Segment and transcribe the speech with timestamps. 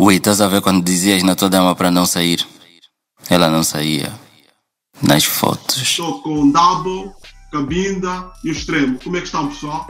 [0.00, 2.46] Ui, estás a ver quando dizias na tua dama para não sair?
[3.28, 4.12] Ela não saía.
[5.02, 5.76] Nas fotos.
[5.76, 7.10] Estou com Double,
[7.50, 8.96] Cabinda e o Extremo.
[9.02, 9.88] Como é que estão, pessoal?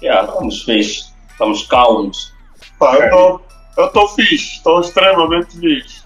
[0.00, 2.32] Yeah, estamos fixe, estamos calmos.
[2.78, 3.42] Pá, eu
[3.76, 6.04] estou fixe, estou extremamente fixe.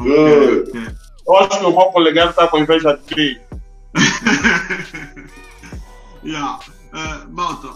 [0.00, 0.96] Ok.
[1.24, 3.38] Eu acho que o meu colega está com inveja de mim.
[6.26, 6.58] yeah.
[6.92, 7.68] Uh, malta,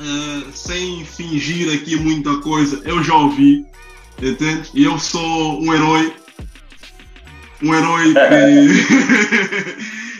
[0.00, 3.64] uh, sem fingir aqui muita coisa, eu já ouvi,
[4.20, 4.70] entende?
[4.74, 6.14] E eu sou um herói.
[7.62, 8.14] Um herói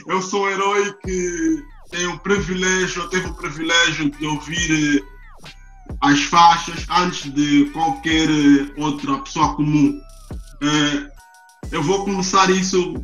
[0.04, 0.06] que.
[0.06, 5.02] eu sou um herói que tem o privilégio, teve o privilégio de ouvir eh,
[6.00, 10.00] as faixas antes de qualquer eh, outra pessoa comum.
[10.62, 11.10] Eh,
[11.72, 12.94] eu vou começar isso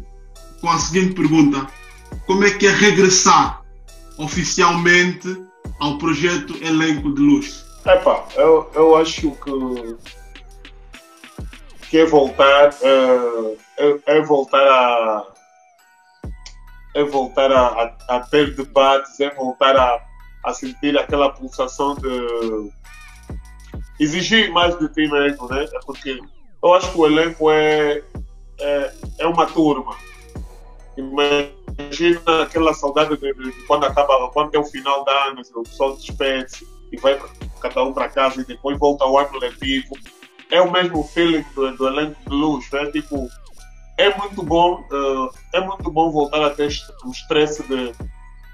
[0.61, 1.67] com a seguinte pergunta:
[2.27, 3.63] Como é que é regressar
[4.19, 5.46] oficialmente
[5.81, 7.65] ao projeto Elenco de Luz?
[7.85, 9.97] Epá, eu, eu acho que
[11.89, 15.27] que é voltar eh, é, é voltar a
[16.95, 20.03] é voltar a, a, a ter debates, é voltar a,
[20.45, 22.73] a sentir aquela pulsação de
[24.01, 25.65] exigir mais de ti mesmo, né?
[25.65, 26.19] É porque
[26.63, 28.03] eu acho que o elenco é,
[28.59, 29.95] é, é uma turma.
[31.79, 35.97] Imagina aquela saudade de, de quando acaba, quando é o final da ano, o pessoal
[35.97, 37.19] despede e vai
[37.61, 39.97] cada um para casa e depois volta ao ano letivo.
[40.51, 42.87] É o mesmo feeling do, do elenco de luz, né?
[42.93, 43.29] Tipo,
[43.99, 46.71] é muito bom, uh, é muito bom voltar a ter
[47.05, 47.93] o estresse de,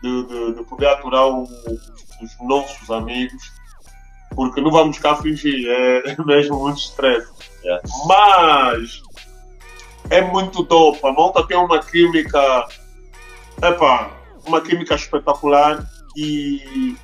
[0.03, 3.43] de, de, de, poder aturar os, os, nossos amigos,
[4.35, 7.31] porque não vamos cá fingir, é, é mesmo muito estresse.
[7.65, 7.83] Yeah.
[8.07, 9.03] Mas
[10.11, 12.67] é muito dope, a malta tem uma química,
[13.63, 14.11] epa,
[14.47, 16.97] uma química espetacular e,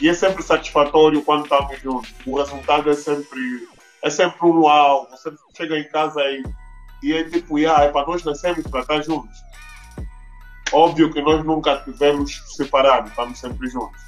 [0.00, 2.14] e é sempre satisfatório quando estamos juntos.
[2.26, 3.68] O resultado é sempre,
[4.02, 6.42] é sempre um uau, você chega em casa e
[7.02, 9.38] e é tipo, é para nós nascemos para estar juntos.
[10.72, 14.00] Óbvio que nós nunca tivemos separados, estamos sempre juntos.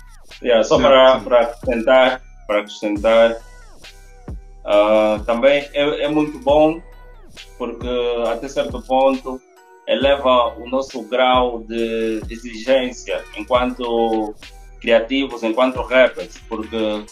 [0.42, 3.32] Yeah, só para, para acrescentar, para acrescentar
[4.64, 6.80] uh, também é, é muito bom
[7.58, 7.88] porque
[8.30, 9.40] até certo ponto
[9.86, 14.34] eleva o nosso grau de exigência enquanto
[14.80, 17.04] criativos, enquanto rappers, porque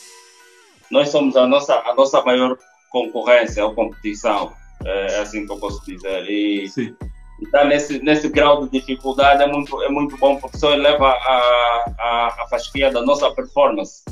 [0.90, 2.56] nós somos a nossa, a nossa maior
[2.90, 4.52] concorrência ou competição
[4.84, 6.28] é assim que eu posso dizer.
[6.28, 6.94] E Sim.
[7.40, 11.94] estar nesse, nesse grau de dificuldade é muito, é muito bom, porque isso eleva a,
[11.98, 14.02] a, a fasquia da nossa performance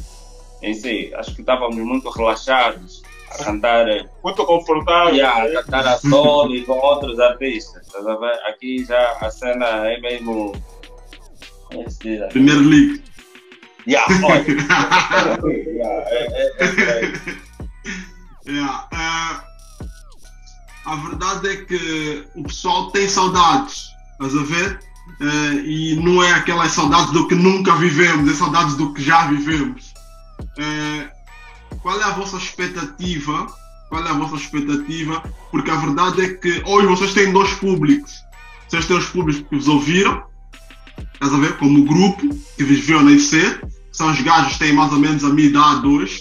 [0.63, 1.13] em si.
[1.15, 3.89] Acho que estávamos muito relaxados a cantar.
[3.89, 5.15] eh, Muito confortável.
[5.15, 5.57] Yeah, né?
[5.57, 7.87] a cantar a solo e com outros artistas.
[7.93, 8.39] ver?
[8.49, 10.53] Aqui já a cena é mesmo.
[11.73, 12.27] é?
[12.29, 13.03] Primeiro League.
[13.87, 14.45] Yeah, olha.
[15.67, 17.49] yeah, é, é, é,
[18.47, 19.41] Yeah, eh,
[20.87, 24.81] a verdade é que o pessoal tem saudades, estás a ver?
[25.21, 29.27] Eh, e não é aquelas saudades do que nunca vivemos, é saudades do que já
[29.27, 29.93] vivemos.
[30.59, 31.11] Eh,
[31.83, 33.47] qual é a vossa expectativa?
[33.89, 35.23] Qual é a vossa expectativa?
[35.51, 38.13] Porque a verdade é que hoje vocês têm dois públicos.
[38.69, 40.23] Vocês têm os públicos que vos ouviram,
[41.15, 41.57] estás a ver?
[41.57, 45.25] Como o grupo que vos viu nascer, são os gajos que têm mais ou menos
[45.25, 46.21] a minha idade hoje.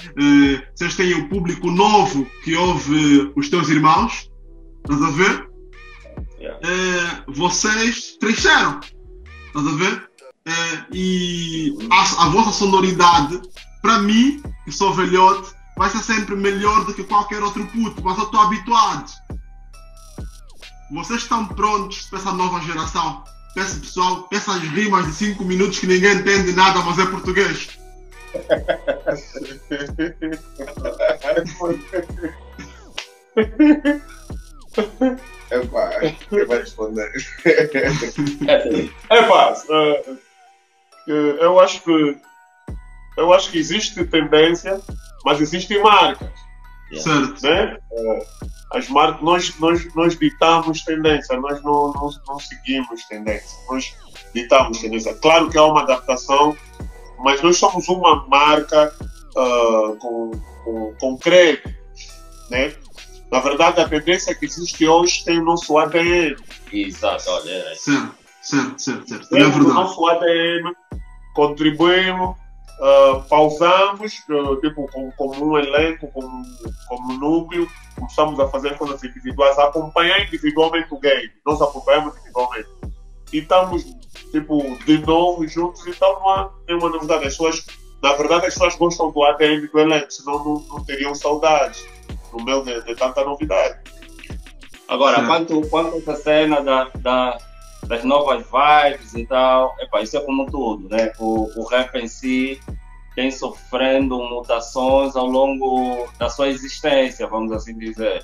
[0.00, 4.30] Eh, vocês têm o público novo que ouve os teus irmãos,
[4.84, 5.48] estás a ver?
[6.38, 6.60] Yeah.
[6.62, 8.80] Eh, vocês cresceram,
[9.46, 10.10] estás a ver?
[10.46, 13.40] Eh, e a, a vossa sonoridade,
[13.86, 18.18] para mim, que sou velhote, vai ser sempre melhor do que qualquer outro puto, mas
[18.18, 19.12] eu estou habituado.
[20.90, 23.22] Vocês estão prontos para essa nova geração?
[23.54, 27.78] Peço pessoal, peço as rimas de 5 minutos que ninguém entende nada, mas é português.
[35.52, 35.90] Epá,
[36.28, 37.12] quem vai responder?
[39.08, 40.04] É pá, eh,
[41.08, 42.18] eh, eu acho que
[43.16, 44.80] eu acho que existe tendência,
[45.24, 46.30] mas existem marcas,
[46.98, 47.42] Certo?
[47.42, 47.78] né?
[47.92, 48.26] Eh,
[48.72, 53.94] As marcas, nós, nós, nós ditamos tendência, nós não, não, não seguimos tendência, nós
[54.34, 55.14] ditamos tendência.
[55.14, 56.56] Claro que há uma adaptação,
[57.18, 58.92] mas nós somos uma marca
[59.36, 60.30] ah, com,
[60.64, 61.68] com, com crédito,
[62.50, 62.72] né?
[63.30, 66.36] Na verdade, a tendência que existe hoje tem o nosso ADN.
[66.72, 67.50] Exato, olha.
[67.50, 67.74] é.
[67.74, 69.36] Certo, certo, certo, certo.
[69.36, 69.58] É verdade.
[69.66, 70.72] nosso ADN,
[71.34, 72.36] contribuímos,
[72.80, 76.42] ah, pausamos, ah, tipo, como, como um elenco, como,
[76.88, 81.30] como um núcleo, começamos a fazer coisas individuais, a acompanhar individualmente o game.
[81.44, 82.68] Nós acompanhamos individualmente.
[83.32, 83.84] E estamos,
[84.30, 87.26] tipo, de novo juntos, então não há nenhuma novidade.
[87.26, 87.64] As pessoas
[88.02, 91.84] na verdade as pessoas gostam do ADN do elenco, senão não, não teriam saudades
[92.32, 93.78] no meio de, de tanta novidade.
[94.88, 95.26] Agora, Sim.
[95.26, 97.38] quanto, quanto essa cena da, da,
[97.86, 101.12] das novas vibes e tal, epa, isso é como tudo, né?
[101.18, 102.60] O, o rap em si
[103.14, 108.22] tem sofrendo mutações ao longo da sua existência, vamos assim dizer.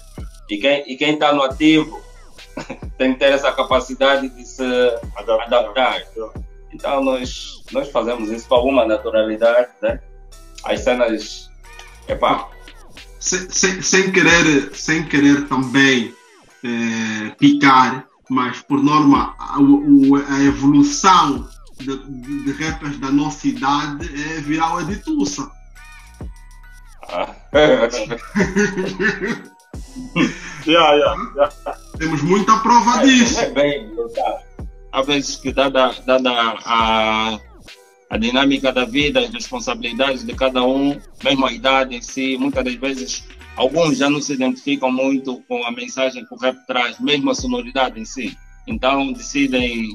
[0.50, 2.00] E quem e quem está no ativo
[2.98, 4.64] tem que ter essa capacidade de se
[5.16, 6.02] adaptar.
[6.72, 10.00] Então nós, nós fazemos isso com alguma naturalidade, né?
[10.64, 11.50] As cenas,
[12.08, 12.48] epá,
[13.18, 16.14] sem, sem, sem querer, sem querer também
[16.64, 21.48] eh, picar, mas por norma a, o- a evolução
[21.78, 25.48] de, de, de rappers da nossa idade é virar o Editussa.
[27.08, 27.28] ah,
[30.66, 31.52] Yeah, yeah, yeah.
[31.98, 33.40] Temos muita prova disso.
[33.40, 33.90] é bem,
[35.06, 36.30] vezes que dada, dada
[36.64, 37.38] a,
[38.08, 42.64] a dinâmica da vida, as responsabilidades de cada um, mesmo a idade em si, muitas
[42.64, 43.24] das vezes
[43.56, 47.34] alguns já não se identificam muito com a mensagem que o rap traz, mesmo a
[47.34, 48.36] sonoridade em si.
[48.66, 49.88] Então decidem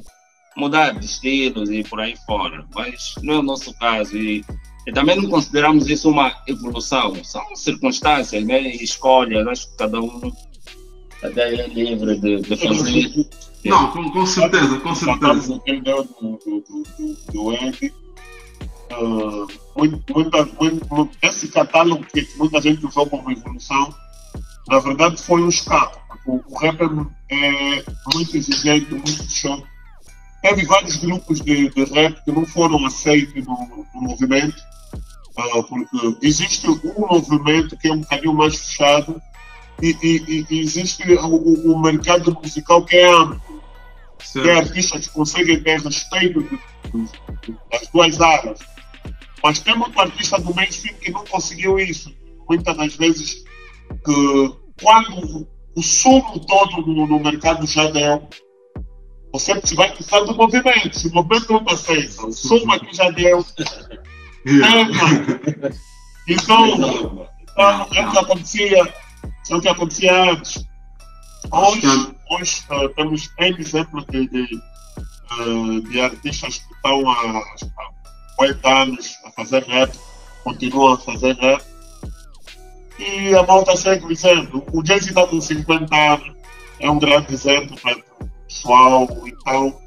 [0.56, 2.66] mudar de estilos e por aí fora.
[2.74, 4.18] Mas não é o nosso caso.
[4.18, 4.44] E,
[4.86, 7.24] e também não consideramos isso uma evolução.
[7.24, 8.62] São circunstâncias né?
[8.62, 9.48] e escolhas.
[9.48, 10.32] Acho que cada um
[11.24, 13.28] até é livre de, de fazer.
[13.66, 15.54] Não, com, com certeza, com certeza.
[15.54, 18.07] do, do, do, do, do
[19.76, 23.94] Muito, muita, muito, esse catálogo que muita gente usou como evolução,
[24.68, 25.98] na verdade foi um escape.
[26.26, 26.80] O, o rap
[27.30, 29.64] é muito exigente, muito show.
[30.42, 34.56] Teve vários grupos de, de rap que não foram aceitos no, no movimento,
[35.38, 36.80] ah, porque existe um
[37.12, 39.22] movimento que é um bocadinho mais fechado
[39.82, 43.42] e, e- e existe o, o- mercado musical que é amplo
[44.34, 44.68] tem Certo.
[44.70, 46.42] artistas que conseguem ter respeito
[47.72, 48.60] das duas áreas.
[49.44, 52.14] Mas tem muito artista do mainstream que não conseguiu isso.
[52.50, 53.44] Muitas das vezes,
[54.06, 58.28] que quando o sumo todo no, no mercado já deu,
[59.32, 60.98] você vai precisar do movimento.
[60.98, 63.46] Se o movimento não aceita, o sumo aqui já deu.
[64.46, 65.72] É,
[66.34, 68.94] então, então, é o que acontecia,
[69.50, 70.66] é o que acontecia antes.
[71.52, 77.97] Hoje, hoje eh, temos N exemplos de, de, eh, de artistas que estão há há
[78.38, 79.92] 8 anos a fazer rap,
[80.44, 81.64] continuam a fazer rap,
[83.00, 84.64] e a malta segue dizendo.
[84.72, 86.32] O Jay-Z está com 50 anos,
[86.80, 89.78] é um grande exemplo para o pessoal, então.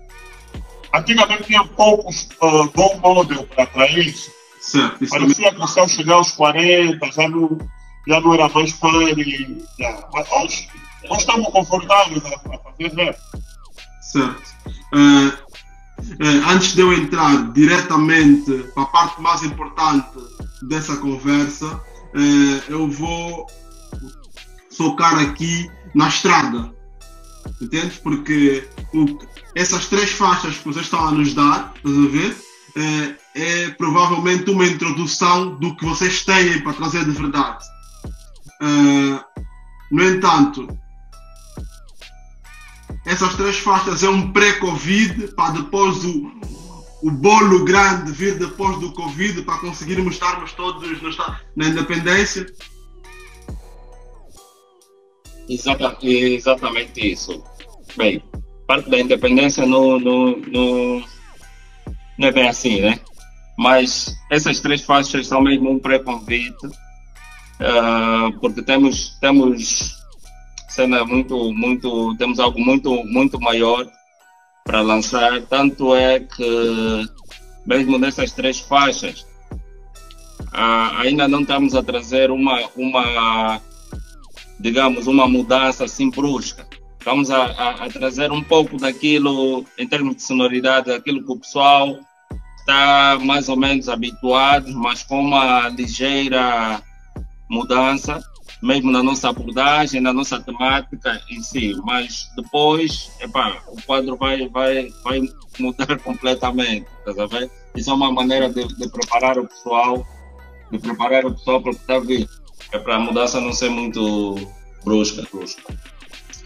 [0.93, 4.31] Antigamente tinha poucos uh, role model para isso.
[4.61, 5.29] Certo, isso também.
[5.29, 7.59] Parecia que o céu chegar aos 40, já não,
[8.09, 8.71] já não era mais.
[9.79, 10.09] Já.
[10.13, 10.69] Mas hoje,
[11.09, 13.17] hoje estamos confortáveis a, a fazer rap.
[14.03, 14.43] Certo.
[14.93, 15.50] Eh, eh,
[16.47, 20.19] antes de eu entrar diretamente para a parte mais importante
[20.63, 21.81] dessa conversa,
[22.15, 23.47] eh, eu vou
[24.77, 26.75] focar aqui na estrada.
[27.61, 27.99] Entende?
[28.03, 28.69] Porque
[29.55, 32.37] essas três faixas que vocês estão a nos dar, estás a ver?
[32.77, 37.65] Eh, é provavelmente uma introdução do que vocês têm para trazer de verdade.
[38.63, 39.25] Eh,
[39.91, 40.69] no entanto,
[43.11, 46.31] essas três faixas é um pré-Covid para depois o,
[47.03, 52.47] o bolo grande vir depois do Covid para conseguirmos estarmos todos esta- na independência.
[55.49, 57.43] Exata, exatamente isso.
[57.97, 58.23] Bem,
[58.67, 61.05] parte da independência não, não, não,
[62.19, 63.01] não é bem assim, né?
[63.59, 66.69] Mas essas três faixas são mesmo um pré-convite,
[67.61, 70.00] ah, porque temos, temos
[70.71, 73.87] cena muito, muito, temos algo muito, muito maior
[74.65, 75.41] para lançar.
[75.43, 77.09] Tanto é que,
[77.67, 79.27] mesmo nessas três faixas,
[80.53, 83.61] ah, ainda não estamos a trazer uma, uma
[84.59, 86.67] digamos, uma mudança assim brusca.
[86.99, 91.37] Estamos a, a- a trazer um pouco daquilo, em termos de sonoridade, aquilo que o
[91.39, 91.99] pessoal
[92.59, 96.83] está mais ou menos habituado, mas com uma ligeira
[97.49, 98.23] mudança,
[98.63, 101.75] mesmo na nossa abordagem, na nossa temática em si.
[101.85, 105.23] Mas depois, epá, o quadro vai, vai, vai
[105.59, 107.51] mudar completamente, tá a ver?
[107.75, 110.07] Isso é uma maneira de, de preparar o pessoal,
[110.71, 112.41] de preparar o pessoal para o que está vindo
[112.73, 114.37] é para a mudança não ser muito
[114.85, 115.63] brusca, brusca.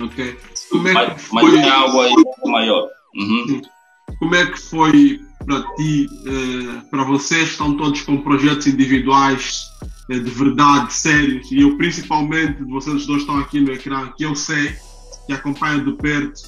[0.01, 0.39] Ok?
[0.71, 2.15] Como é que Mas, mas foi, é algo aí
[2.47, 2.89] maior.
[3.17, 3.63] Uhum.
[4.19, 9.67] como é que foi para ti, eh, para vocês, estão todos com projetos individuais
[10.09, 14.75] de verdade, sérios, e eu principalmente, vocês dois estão aqui no ecrã, que eu sei,
[15.27, 16.43] que acompanham de perto,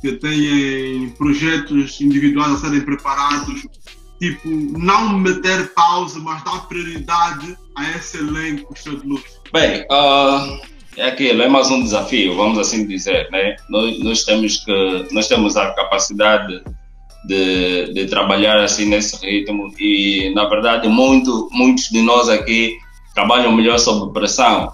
[0.00, 3.62] que têm projetos individuais a serem preparados,
[4.18, 9.22] tipo, não meter pausa, mas dar prioridade a esse elenco show de luz?
[9.52, 10.60] Bem, uh,
[10.96, 13.54] é aquilo, é mais um desafio, vamos assim dizer, né?
[13.68, 16.60] Nós, nós temos que, nós temos a capacidade
[17.26, 22.76] de, de trabalhar assim nesse ritmo e, na verdade, muito, muitos de nós aqui
[23.16, 24.70] trabalham melhor sob pressão.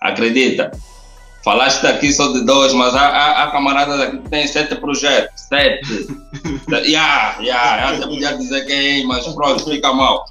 [0.00, 0.70] Acredita?
[1.42, 5.40] Falaste aqui só de dois, mas há, há, há camaradas aqui que têm sete projetos.
[5.48, 6.06] Sete.
[6.84, 10.24] yeah, yeah, até podia dizer quem, mas pronto, fica mal.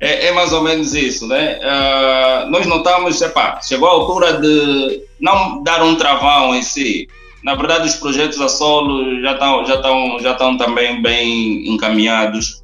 [0.00, 1.58] É, é, mais ou menos isso, né?
[1.58, 7.06] Uh, nós notamos, epá, chegou a altura de não dar um travão em si.
[7.44, 12.62] Na verdade, os projetos a solo já estão já estão já estão também bem encaminhados,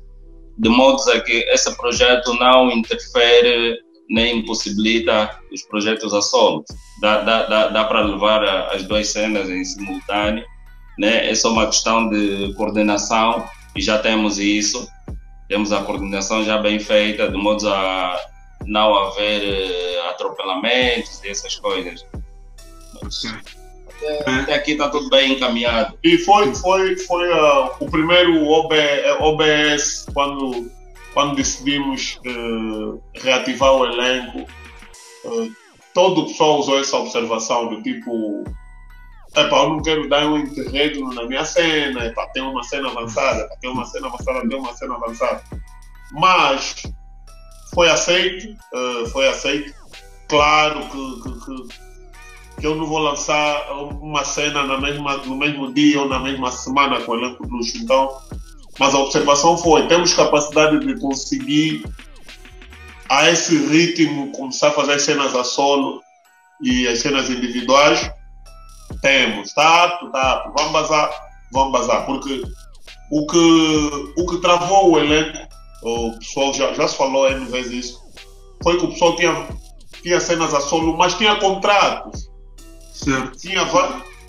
[0.57, 6.65] de modo a que esse projeto não interfere nem impossibilita os projetos a solo.
[7.01, 10.45] Dá, dá, dá, dá para levar as duas cenas em simultâneo,
[10.99, 11.31] né?
[11.31, 13.45] É só uma questão de coordenação
[13.77, 14.89] e já temos isso.
[15.49, 18.19] Temos a coordenação já bem feita, de modo a
[18.67, 22.05] não haver uh, atropelamentos e essas coisas.
[24.27, 25.99] Até aqui está tudo bem encaminhado.
[26.05, 28.75] E foi, foi, foi uh, o primeiro OB,
[29.21, 30.71] OBS quando
[31.19, 34.43] quando decidimos uh, reativar o elenco,
[35.25, 35.53] uh,
[35.93, 38.45] todo o pessoal usou essa observação do tipo
[39.35, 43.69] eu não quero dar um interregno na minha cena, epá, tem uma cena avançada, tem
[43.69, 45.43] uma cena avançada, tem uma cena avançada.
[46.13, 46.83] Mas
[47.75, 49.75] foi aceito, uh, foi aceito.
[50.29, 55.75] Claro que, que, que, que, eu não vou lançar uma cena na mesma, no mesmo
[55.75, 57.77] dia ou na mesma semana com o elenco luxo.
[57.77, 58.09] Então,
[58.79, 61.85] mas a observação foi: temos capacidade de conseguir,
[63.09, 66.01] a esse ritmo, começar a fazer as cenas a solo
[66.63, 68.11] e as cenas individuais?
[69.03, 69.89] Temos, tá?
[70.13, 71.11] tá vamos bazar,
[71.53, 72.43] vamos bazar, porque
[73.11, 75.39] o que, o que travou o elenco,
[75.83, 78.03] o pessoal já, já se falou N vezes isso,
[78.63, 79.49] foi que o pessoal tinha,
[80.03, 82.29] tinha cenas a solo, mas tinha contratos.
[82.93, 83.39] Certo.
[83.39, 83.65] Tinha,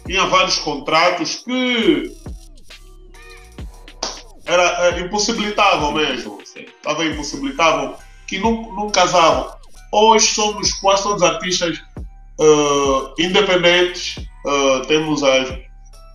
[0.06, 2.15] tinha vários contratos que
[4.50, 6.39] era, era impossibilitável mesmo.
[6.41, 7.96] Estava impossibilitável,
[8.27, 9.51] que não, não casavam.
[9.91, 11.77] Hoje somos quase todos artistas
[12.39, 15.50] uh, independentes, uh, temos as.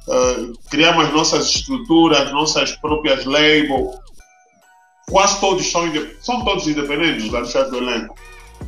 [0.07, 3.97] Uh, criamos as nossas estruturas, nossas próprias labels.
[5.09, 8.15] Quase todos são, são todos independentes, os artistas do elenco.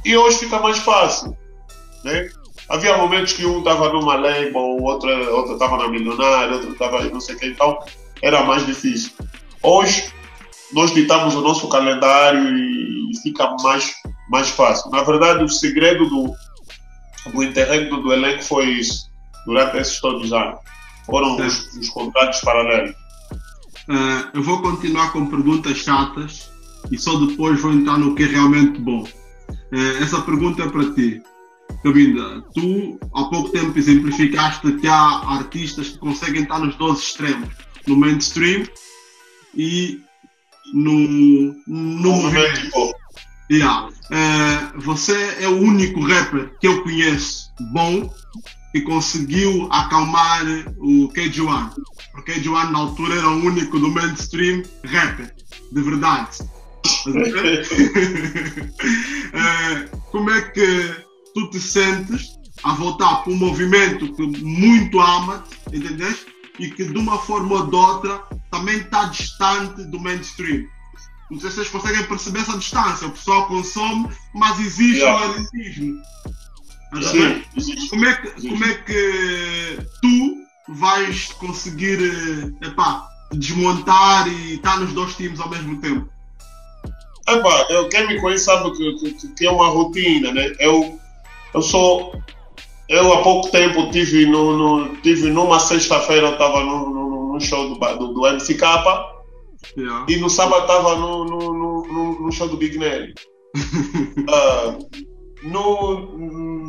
[0.05, 1.37] E hoje fica mais fácil.
[2.05, 2.29] Né?
[2.69, 7.21] Havia momentos que um estava numa label, o outro estava na milionária, outro estava não
[7.21, 7.79] sei o que, então
[8.23, 9.13] era mais difícil.
[9.63, 10.13] Hoje,
[10.73, 13.95] nós ditamos o nosso calendário e fica mais,
[14.31, 14.91] mais fácil.
[14.91, 16.35] Na verdade, o segredo do,
[17.33, 19.11] do interregno do elenco foi isso,
[19.47, 20.59] durante esses todos os anos.
[21.07, 22.95] Foram os, os contratos paralelos.
[23.89, 26.51] Uh, eu vou continuar com perguntas chatas
[26.91, 29.03] e só depois vou entrar no que é realmente bom.
[29.03, 31.23] Uh, essa pergunta é para ti.
[31.83, 37.49] Cabinda, tu há pouco tempo exemplificaste que há artistas que conseguem estar nos dois extremos,
[37.87, 38.67] no mainstream
[39.57, 40.01] e
[40.73, 42.95] no, no movimento.
[43.51, 43.89] Yeah.
[43.89, 48.13] Uh, você é o único rapper que eu conheço bom
[48.73, 50.45] que conseguiu acalmar
[50.79, 51.73] o KJ1.
[52.13, 55.35] Porque KJ1 na altura era o único do mainstream rapper,
[55.73, 56.39] de verdade.
[59.33, 60.95] uh, como é que
[61.35, 66.27] tu te sentes a voltar para um movimento que muito ama, entendeste?
[66.59, 68.23] E que de uma forma ou de outra
[68.57, 70.65] também está distante do mainstream.
[71.31, 73.07] Não sei se vocês conseguem perceber essa distância.
[73.07, 75.27] O pessoal consome, mas existe yeah.
[75.27, 76.03] um elitismo.
[77.91, 80.37] Como é, que, como é que tu
[80.69, 81.99] vais conseguir
[82.63, 86.09] epá, desmontar e estar nos dois times ao mesmo tempo?
[87.29, 90.53] Epá, eu, quem me conhece sabe que, que, que é uma rotina, né?
[90.61, 90.99] Eu,
[91.53, 92.23] eu sou.
[92.89, 97.41] Eu há pouco tempo tive, no, no tive numa sexta-feira, eu estava no, no no
[97.41, 98.63] show do, do, do MCK
[99.77, 100.07] yeah.
[100.09, 103.15] e no sábado estava no, no, no, no, show do Big Nelly.
[103.55, 104.87] uh,
[105.45, 106.01] no,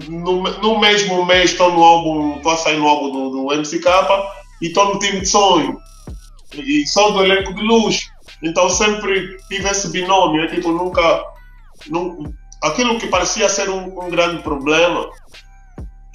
[0.10, 3.88] no, no mesmo mês estou no álbum, estou a sair no álbum do, do MCK
[4.62, 5.78] e estou no time de sonho.
[6.54, 8.08] E sou do elenco de luz.
[8.44, 11.24] Então sempre tive esse binômio, é tipo, nunca.
[11.88, 12.18] Não,
[12.62, 15.10] aquilo que parecia ser um, um grande problema,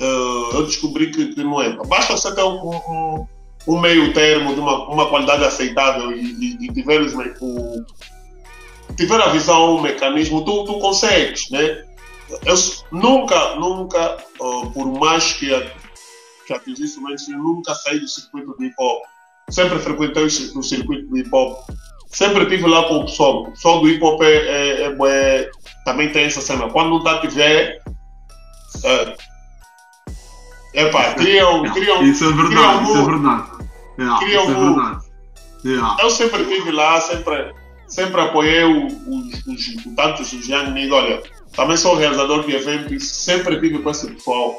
[0.00, 1.76] uh, eu descobri que, que, não é.
[1.86, 3.26] Basta você ter um, um,
[3.66, 7.84] um meio termo de uma, uma qualidade aceitável e, e, e tiveres o,
[8.96, 11.84] tiver a visão, o mecanismo, tu, tu consegues, né?
[12.46, 12.54] Eu
[12.90, 15.48] nunca, nunca, uh, por mais que,
[16.46, 19.02] que atingisse o mainstream, nunca saí do circuito do hip hop.
[19.50, 21.58] Sempre frequentei o, circuito do hip hop.
[22.08, 23.42] sempre tive lá com o pessoal.
[23.42, 25.50] O pessoal do hip hop é, é, é, é
[25.84, 26.70] também tem essa cena.
[26.70, 27.82] Quando não está a tiver.
[28.78, 29.31] Uh,
[30.74, 32.02] epá, criam, criam.
[32.02, 33.50] Isso é verdade, criam isso é verdade.
[33.98, 35.04] Yeah, Criam isso é verdade.
[35.64, 35.96] Yeah.
[36.02, 37.52] Eu sempre estive lá, sempre,
[37.86, 40.92] sempre apoiei o- os, os, tantos os Young Need.
[40.92, 41.22] Olha,
[41.54, 44.56] também sou realizador de eventos e sempre estive com esse pessoal.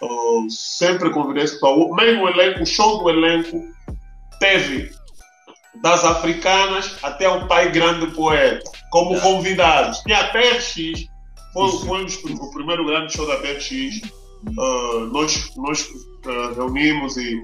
[0.00, 1.78] Uh, sempre convidei esse pessoal.
[1.80, 3.64] O- Mesmo o elenco, o show do elenco
[4.38, 4.90] teve
[5.82, 9.98] das africanas até o pai grande poeta, como convidados.
[10.00, 11.06] Tinha a TRX,
[11.52, 14.00] foi, foi os- o primeiro grande show da TRX.
[14.44, 15.88] Uh, nós nós
[16.26, 17.42] uh, reunimos e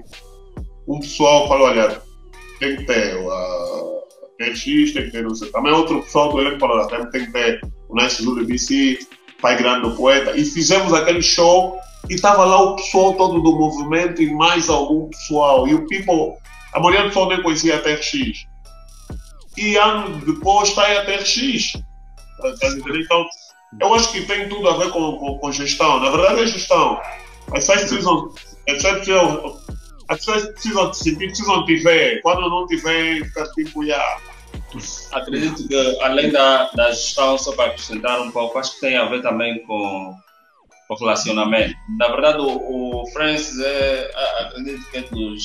[0.87, 2.01] um pessoal falou: olha,
[2.59, 4.03] tem que ter a
[4.37, 7.95] TRX, tem que ter o Também outro pessoal do elenco falou: tem, que ter o
[7.95, 8.99] Nice Zulu BC,
[9.41, 10.37] pai grande do poeta.
[10.37, 11.77] E fizemos aquele show
[12.09, 15.67] e estava lá o pessoal todo do movimento e mais algum pessoal.
[15.67, 16.37] E o people,
[16.73, 18.45] a maioria do pessoal nem conhecia a TRX.
[19.57, 21.73] E anos depois está aí a TRX.
[22.41, 22.67] Tá?
[22.95, 23.25] Então,
[23.79, 25.99] eu acho que tem tudo a ver com, com, com gestão.
[25.99, 26.99] Na verdade, é gestão.
[27.51, 27.69] As.
[27.69, 27.83] As
[28.75, 29.59] pessoas precisam,
[30.09, 32.21] as pessoas precisam sentir, precisam te ver.
[32.21, 34.17] Quando não te veem, fica tipo, yeah.
[35.11, 39.05] Acredito que, além da, da gestão, só para acrescentar um pouco, acho que tem a
[39.05, 40.15] ver também com
[40.89, 41.75] o relacionamento.
[41.97, 45.43] Na verdade, o, o Francis é, acredito que é dos,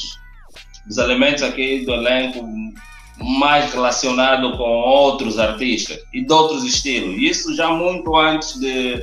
[0.87, 2.43] dos elementos aqui do elenco
[3.21, 7.17] mais relacionado com outros artistas e de outros estilos.
[7.17, 9.03] E Isso já muito antes de,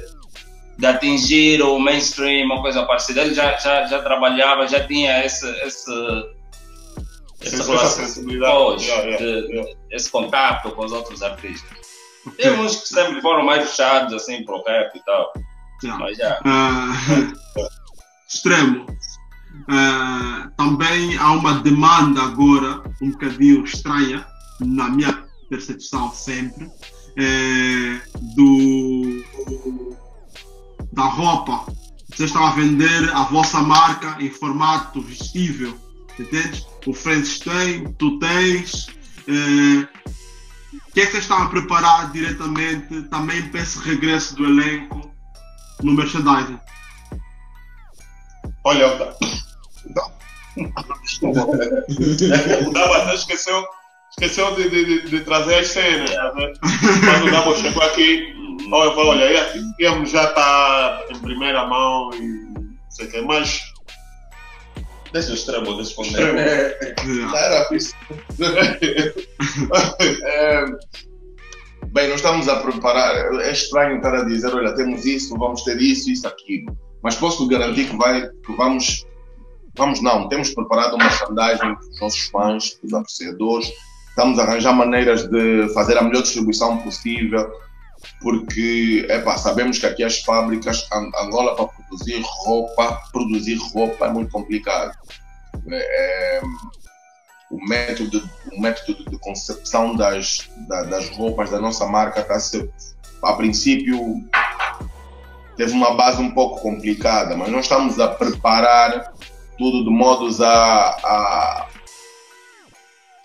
[0.78, 3.22] de atingir o mainstream, uma coisa parecida.
[3.22, 5.92] Ele já, já, já trabalhava, já tinha esse, esse,
[7.42, 8.86] essa Essa relação sensibilidade.
[8.86, 9.18] Yeah, yeah,
[9.48, 9.72] de- yeah.
[9.92, 11.70] esse contato com os outros artistas.
[12.38, 15.32] Tem uns que sempre foram mais fechados assim pro rap e tal,
[16.00, 16.40] mas já.
[16.44, 16.94] Ah,
[18.28, 18.86] extremo.
[19.68, 24.26] Ah, também há uma demanda agora um bocadinho estranha,
[24.60, 26.70] na minha percepção sempre,
[27.18, 28.00] eh,
[28.36, 29.24] do,
[30.94, 31.66] da roupa.
[32.10, 35.76] Vocês estão a vender a vossa marca em formato vestível,
[36.20, 36.66] entendes?
[36.86, 38.88] O Francis tem, tu tens.
[39.28, 39.88] eh,
[40.74, 45.12] o que é que vocês estão a preparar diretamente também para esse regresso do elenco
[45.84, 46.58] no merchandising?
[48.64, 49.16] Olha,
[49.90, 50.10] o Da-
[52.68, 53.64] o Daba até esqueceu,
[54.12, 56.12] esqueceu de, de, de- de trazer as cenas.
[56.14, 56.60] tá vendo?
[56.60, 58.34] Quando o Daba chegou aqui,
[58.72, 62.20] olha, eu falei, olha, íamos já estar em primeira mão e
[62.54, 63.62] não sei o que, mas
[65.14, 66.76] Deixa o extremo responder.
[67.32, 67.94] Já era fixe.
[70.26, 70.66] É,
[71.88, 73.16] bem, nós estamos a preparar.
[73.42, 76.78] É estranho estar a dizer: olha, temos isso, vamos ter isso, isso, aquilo.
[77.02, 79.06] Mas posso garantir que, vai, que vamos.
[79.78, 83.70] Vamos não, temos preparado uma merchandising para os nossos fãs, os apreciadores.
[84.10, 87.52] Estamos a arranjar maneiras de fazer a melhor distribuição possível,
[88.22, 94.10] porque epá, sabemos que aqui as fábricas, An- Angola, para produzir roupa, produzir roupa é
[94.10, 94.94] muito complicado.
[95.70, 96.42] É,
[97.52, 102.40] o método, o método de concepção das, da- das roupas da nossa marca está a
[102.40, 102.70] ser,
[103.22, 104.24] a princípio,
[105.58, 109.14] teve uma base um pouco complicada, mas nós estamos a preparar
[109.58, 110.50] tudo de modos a,
[111.04, 111.68] a,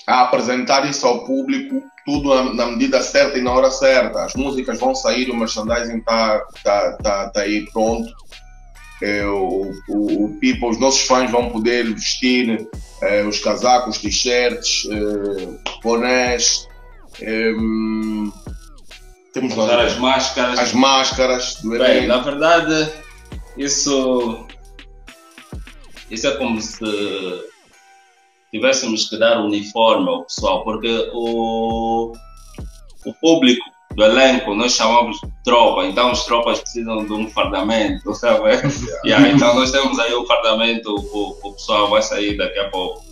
[0.07, 4.25] a apresentar isso ao público, tudo na, na medida certa e na hora certa.
[4.25, 8.09] As músicas vão sair, o merchandising está tá, tá, tá aí pronto.
[9.03, 12.69] É, o, o, o people, os nossos fãs vão poder vestir
[13.01, 15.49] eh, os casacos, t-shirts, eh,
[15.83, 16.69] bonés.
[17.23, 17.53] eh,
[19.33, 20.59] temos Usar mais- as máscaras.
[20.59, 22.09] as máscaras do Bem, elenco.
[22.09, 22.93] na verdade,
[23.57, 24.45] isso,
[26.11, 26.79] isso é como se
[28.51, 32.13] tivéssemos que dar uniforme ao pessoal, porque o,
[33.07, 38.13] o público do elenco nós chamamos de tropa, então as tropas precisam de um fardamento,
[38.15, 38.51] sabe?
[39.05, 43.05] Yeah, então nós temos aí o fardamento, o, o pessoal vai sair daqui a pouco.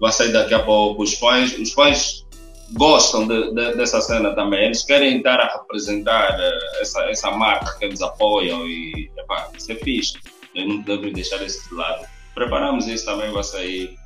[0.00, 1.02] Vai sair daqui a pouco.
[1.02, 2.24] Os fãs, os fãs
[2.72, 4.64] gostam de- de- dessa cena também.
[4.66, 9.70] Eles querem estar a representar eh, essa, essa marca que eles apoiam e epá, isso
[9.72, 10.14] é fixe.
[10.56, 12.06] Eu não devemos deixar isso de lado.
[12.34, 13.96] Preparamos isso também, vai sair.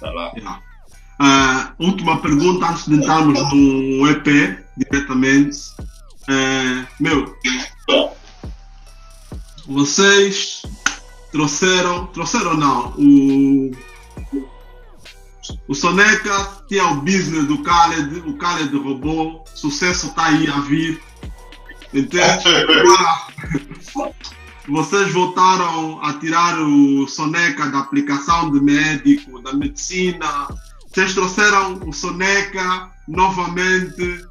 [0.00, 0.32] Tá lá.
[0.36, 0.60] Yeah.
[1.20, 5.58] Ah, última pergunta antes de entrarmos no EP diretamente.
[6.28, 7.36] Ah, meu,
[9.66, 10.62] vocês
[11.30, 13.70] trouxeram, trouxeram não, o,
[15.68, 21.00] o Soneca tinha o business do Khaled, o Khaled roubou, sucesso está aí a vir.
[21.92, 22.48] Entende?
[22.48, 24.14] Agora,
[24.68, 30.48] vocês voltaram a tirar o Soneca da aplicação de médico, da medicina,
[30.88, 34.24] vocês trouxeram o Soneca novamente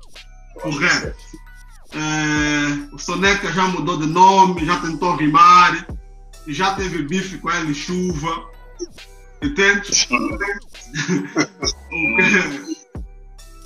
[0.63, 1.13] o rap.
[1.91, 5.85] É, o Soneca já mudou de nome, já tentou rimar,
[6.47, 8.49] já teve bife com ele chuva.
[9.41, 10.07] Entende?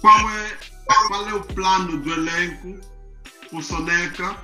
[0.01, 0.57] qual, é,
[1.07, 2.79] qual é o plano do elenco
[3.53, 4.35] o Soneca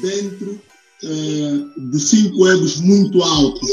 [0.00, 0.60] dentro
[1.02, 3.68] de cinco egos muito altos?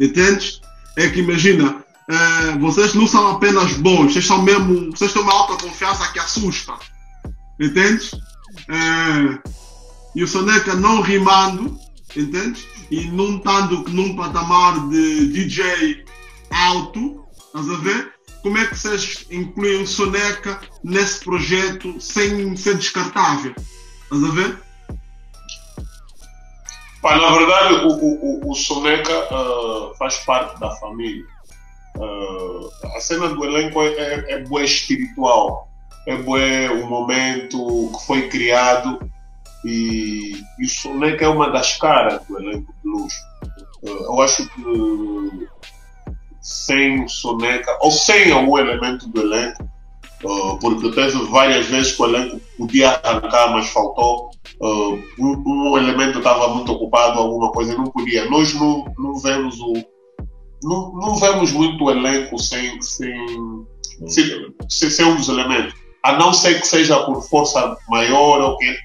[0.00, 0.60] Entende?
[0.96, 5.32] É que imagina, é, vocês não são apenas bons, vocês são mesmo, vocês têm uma
[5.32, 6.74] alta confiança que assusta.
[7.60, 8.10] Entende?
[8.68, 9.38] É,
[10.14, 11.78] e o Soneca não rimando,
[12.16, 12.64] entende?
[12.90, 16.04] E não estando num patamar de DJ
[16.50, 18.12] alto, estás a ver?
[18.42, 23.54] Como é que vocês incluem o Soneca nesse projeto sem ser descartável?
[24.04, 24.58] Estás a ver?
[27.08, 31.24] Pá, na verdade, o, o, o Soneca uh, faz parte da família.
[31.96, 35.70] Uh, a cena do elenco é, é, é boa espiritual.
[36.06, 36.36] É bom
[36.82, 38.98] o momento que foi criado
[39.64, 43.14] e, e o Soneca é uma das caras do elenco de luz.
[43.82, 45.48] Uh, eu acho que
[46.42, 49.66] sem o Soneca, ou sem algum elemento do elenco,
[50.24, 54.30] uh, porque teve várias vezes que o elenco podia arrancar, mas faltou.
[54.60, 58.28] Uh, um, um, elemento estava muito ocupado, alguma coisa, não podia.
[58.28, 59.72] Nós não, não vemos o.
[60.62, 63.14] Não, não vemos muito o elenco sem, sem,
[64.06, 65.74] sem, sem ser um dos elementos.
[66.02, 68.76] A não ser que seja por força maior ou que,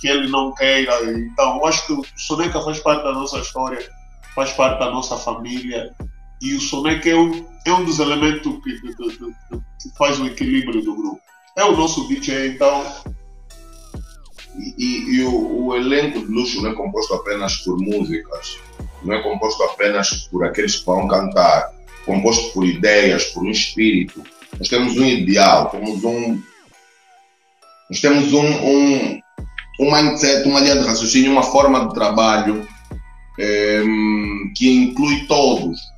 [0.00, 0.92] que ele não queira.
[1.10, 3.78] Então, eu acho que o Soneca faz parte da nossa história,
[4.34, 5.94] faz parte da nossa família
[6.40, 10.26] e o Soneca é um, é um dos elementos que, que, que, que, faz o
[10.26, 11.20] equilíbrio do grupo.
[11.56, 12.84] É o nosso DJ, então.
[14.56, 18.58] E, e, e o, o, elenco de luxo não é composto apenas por músicas,
[19.02, 21.72] não é composto apenas por aqueles que vão cantar,
[22.06, 24.22] composto por ideias, por um espírito.
[24.58, 26.40] Nós temos um ideal, temos um.
[27.90, 29.20] Nós temos um, um,
[29.80, 32.66] um mindset, uma linha de raciocínio, uma forma de trabalho
[33.38, 33.82] é,
[34.54, 35.95] que inclui todos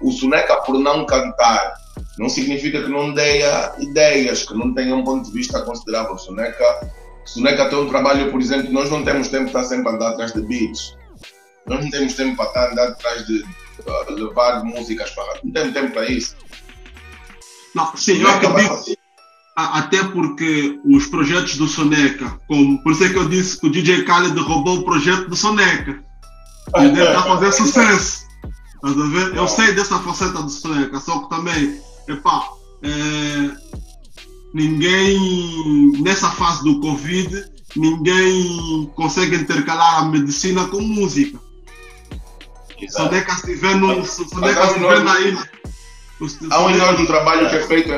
[0.00, 1.74] o Soneca, por não cantar,
[2.18, 3.42] não significa que não dê
[3.78, 6.14] ideias, que não tenha um ponto de vista considerável.
[6.14, 6.90] O Soneca,
[7.24, 10.32] Soneca tem um trabalho, por exemplo, nós não temos tempo para estar sempre andar atrás
[10.32, 10.96] de beats.
[11.66, 15.40] Nós não temos tempo para estar andar atrás de uh, levar músicas para.
[15.44, 16.36] Não temos tempo para isso.
[17.74, 18.98] Não, sim, eu acredito.
[19.54, 23.70] Até porque os projetos do Soneca, como, por isso é que eu disse que o
[23.70, 26.00] DJ Khaled roubou o projeto do Soneca.
[26.76, 28.27] Ele está fazendo sucesso.
[28.78, 29.36] Estás a ver?
[29.36, 32.48] Eu sei dessa faceta do Soneca, só que também, epá,
[32.82, 33.50] é,
[34.54, 41.40] ninguém, nessa fase do Covid, ninguém consegue intercalar a medicina com música.
[42.88, 44.06] Soneca se vê no.
[44.06, 45.50] Soneca se vê na ilha.
[46.50, 47.92] Há um enorme trabalho que é feito.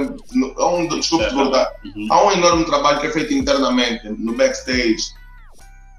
[0.56, 1.70] Há um, desculpe te cortar.
[1.84, 2.06] Uhum.
[2.10, 5.04] Há um enorme trabalho que é feito internamente, no backstage,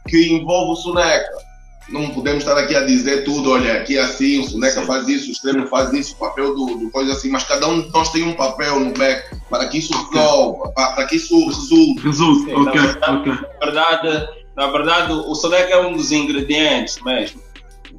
[0.07, 1.50] que envolve o Soneca
[1.91, 5.29] não podemos estar aqui a dizer tudo, olha, aqui é assim, o Soneca faz isso,
[5.29, 8.09] o extremo faz isso, o papel do, do, coisa assim, mas cada um de nós
[8.09, 12.01] tem um papel no back para que isso resolva, para, para que isso resulte.
[12.01, 13.33] Resulte, ok, ok.
[13.33, 17.41] Na verdade, na verdade, o Soneca é um dos ingredientes mesmo.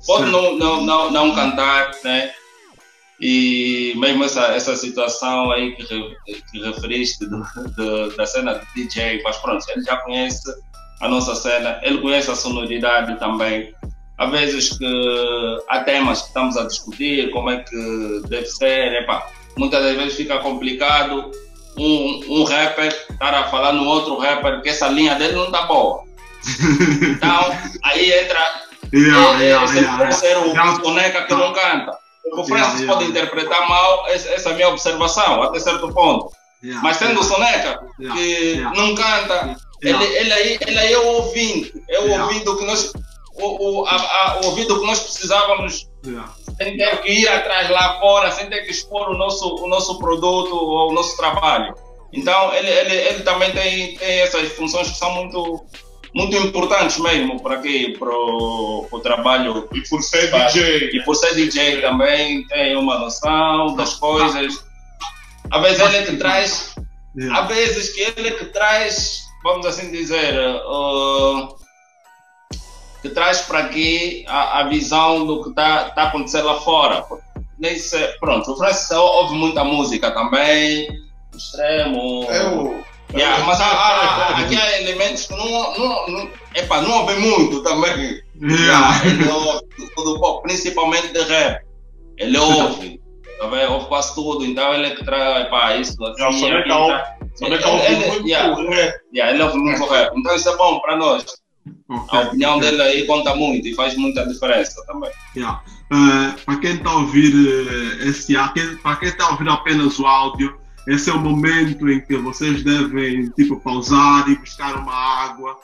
[0.07, 2.33] Pode não, não, não, não cantar, né?
[3.21, 7.43] E mesmo essa, essa situação aí que, que referiste do,
[7.77, 10.53] do, da cena de DJ, mas pronto, ele já conhece
[11.01, 13.75] a nossa cena, ele conhece a sonoridade também.
[14.23, 19.27] Há vezes que há temas que estamos a discutir, como é que deve ser, epa,
[19.57, 21.33] muitas das vezes fica complicado
[21.77, 25.63] um, um rapper estar a falar no outro rapper que essa linha dele não está
[25.63, 26.05] boa.
[27.03, 28.63] Então, aí entra
[28.95, 31.99] yeah, yeah, esse yeah, ser o boneca que não canta.
[32.33, 36.31] O Francis pode interpretar mal essa é minha observação, até certo ponto.
[36.81, 41.73] Mas sendo o Soneca, que não canta, ele, ele, aí, ele aí é o ouvinte,
[41.89, 42.93] é o ouvido que nós,
[43.35, 45.89] o, o, a, a, o ouvido que nós precisávamos
[46.57, 49.99] sem ter que ir atrás lá fora, sem ter que expor o nosso, o nosso
[49.99, 51.75] produto ou o nosso trabalho.
[52.13, 55.65] Então, ele, ele, ele também tem, tem essas funções que são muito,
[56.15, 57.97] muito importantes mesmo para quê?
[57.99, 59.69] Para o trabalho.
[59.73, 60.91] E por ser DJ.
[60.93, 64.63] E por ser DJ também tem uma noção das coisas.
[65.51, 66.75] Às vezes ele é que traz,
[67.17, 67.41] yeah.
[67.41, 71.55] às vezes que ele é que traz vamos assim dizer, uh,
[73.03, 77.05] que traz para aqui a, a, visão do que está tá acontecendo lá fora.
[77.59, 80.89] Nesse, pronto, o Francis ouve muita música também,
[81.37, 82.25] extremo.
[82.31, 82.85] Eu.
[83.15, 87.63] Yeah, mas há, há, aqui há elementos que não, não, não, epa, não ouve muito
[87.63, 88.23] também.
[88.41, 89.03] Yeah.
[89.05, 91.63] ele ouve tudo pouco, principalmente de rap.
[92.17, 93.01] Ele ouve.
[93.39, 93.73] tá vendo?
[93.73, 96.23] Ouve quase tudo, então ele é que traz, pá, isso, assim,
[96.73, 97.03] ouve-
[97.35, 98.55] Soneca ouve Ele- yeah.
[98.55, 98.95] rap.
[99.13, 100.13] Yeah, ele ouve muito rap.
[100.17, 101.42] Então isso é bom para nós.
[101.89, 102.71] Ok, A opinião ok.
[102.71, 105.11] dele aí conta muito e faz muita diferença também.
[105.37, 105.63] Yeah.
[105.93, 108.35] Eh, para quem está a ouvir eh, esse
[108.83, 112.65] para quem está a ouvir apenas o áudio, esse é o momento em que vocês
[112.65, 115.57] devem tipo pausar e buscar uma água,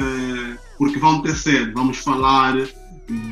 [0.00, 1.70] eh, porque vão ter sede.
[1.72, 2.54] Vamos falar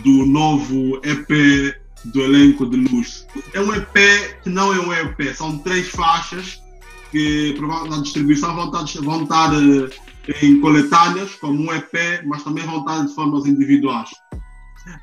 [0.04, 3.26] do novo EP do elenco de luxo.
[3.54, 3.96] É um EP
[4.42, 6.60] que não é um EP, são três faixas
[7.10, 7.54] que
[7.88, 9.90] na distribuição vão estar, vão estar eh,
[10.42, 14.10] em coletâneas, como um EP, mas também vão estar de formas individuais.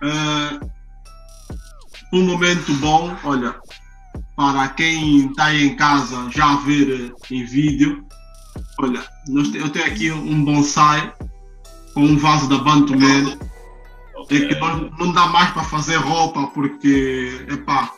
[0.01, 0.60] Eh,
[2.13, 3.55] um momento bom, olha,
[4.36, 8.05] para quem está aí em casa já a ver eh, em vídeo,
[8.79, 11.13] olha, eu tenho aqui um bonsai
[11.93, 13.38] com um vaso da Bantu Man,
[14.29, 17.91] é que nós- não dá mais para fazer roupa porque, epá,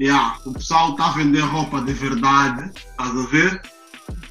[0.00, 3.62] yeah, o pessoal está a vender roupa de verdade, estás a ver?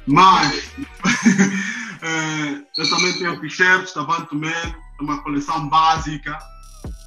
[0.06, 0.72] Mas
[2.02, 6.38] eh, eu também tenho t-shirts da Bantu Man, uma coleção básica,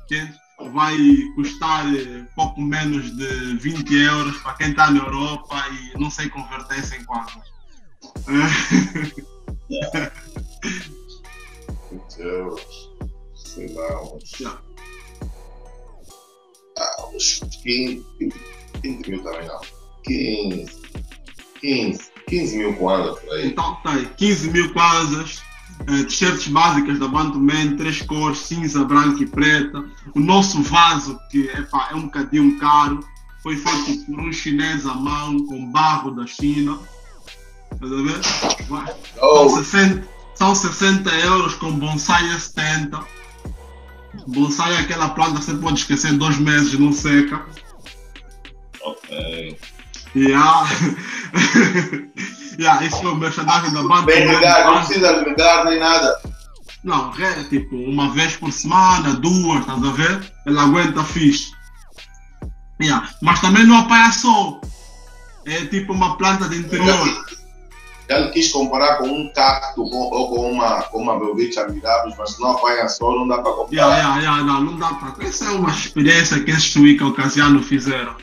[0.06, 0.44] entende?
[0.72, 0.96] vai
[1.36, 6.30] custar eh, pouco menos de 20 euros para quem está na Europa e não sei
[6.30, 7.36] converter-se em quantos.
[8.28, 10.12] Eh,
[12.18, 12.92] Deus.
[13.36, 14.42] Sei lá, uns.
[16.78, 18.06] Ah, uns 15,
[18.82, 19.62] 20 mil também não.
[20.04, 20.82] 15.
[21.62, 22.13] 15.
[22.28, 23.48] 15 mil kwanza por aí.
[23.48, 25.42] Então aí, 15 mil kwanzas,
[25.88, 29.84] eh, t-shirts básicas da Bantu Man, três cores, cinza, branca e preta.
[30.16, 33.00] O nosso vaso, que epá, é um bocadinho caro,
[33.42, 36.80] foi feito por um chinês à mão, com barro da China.
[37.74, 38.66] Estás a ver?
[38.70, 38.86] Vai.
[39.16, 43.00] São Oh, 60, são 60 euros com bonsai a 70.
[44.28, 47.46] Bonsai é aquela planta que você pode esquecer dois meses não seca.
[48.82, 49.58] Ok.
[50.16, 50.68] Yeah.
[52.60, 54.04] yeah, esse foi o merchandising da banda.
[54.04, 56.20] bem regar, não precisa regar nem nada.
[56.84, 60.34] Não, é tipo uma vez por semana, duas, estás a ver?
[60.46, 61.52] Ela aguenta fixe.
[62.82, 63.10] Yeah.
[63.22, 64.60] Mas também não apanha sol.
[65.46, 67.26] É tipo uma planta de interior.
[68.10, 72.32] Ele quis comparar com um cacto com- ou com uma, com uma belvite amigáveis, mas
[72.32, 73.72] se não apanha sol, não dá para comparar.
[73.72, 75.26] Yeah, yeah, yeah, não, não dá para.
[75.26, 78.16] Essa é uma experiência que esses Suíca Ocasiano fizeram.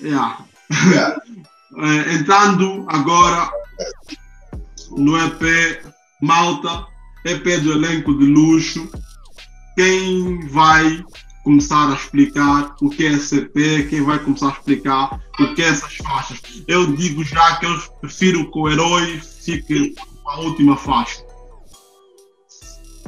[0.00, 0.38] Yeah.
[0.70, 1.20] Yeah.
[1.78, 3.50] Eh, entrando agora
[4.96, 5.82] no EP
[6.22, 6.86] Malta,
[7.24, 8.88] EP do elenco de luxo.
[9.74, 11.04] Quem vai
[11.44, 13.88] começar a explicar o que é EP?
[13.90, 16.40] Quem vai começar a explicar o que é essas faixas?
[16.66, 21.22] Eu digo já que eu prefiro que o herói fique com a última faixa.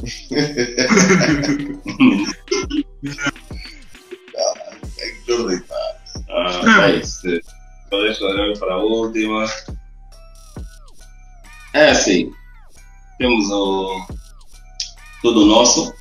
[5.01, 5.98] É que eu deitar.
[6.31, 7.23] Ah, é isso.
[7.91, 9.47] Só deixa eu olhar para a última.
[11.73, 12.31] É assim.
[13.19, 14.07] Temos o
[15.23, 15.93] Tudo Nosso,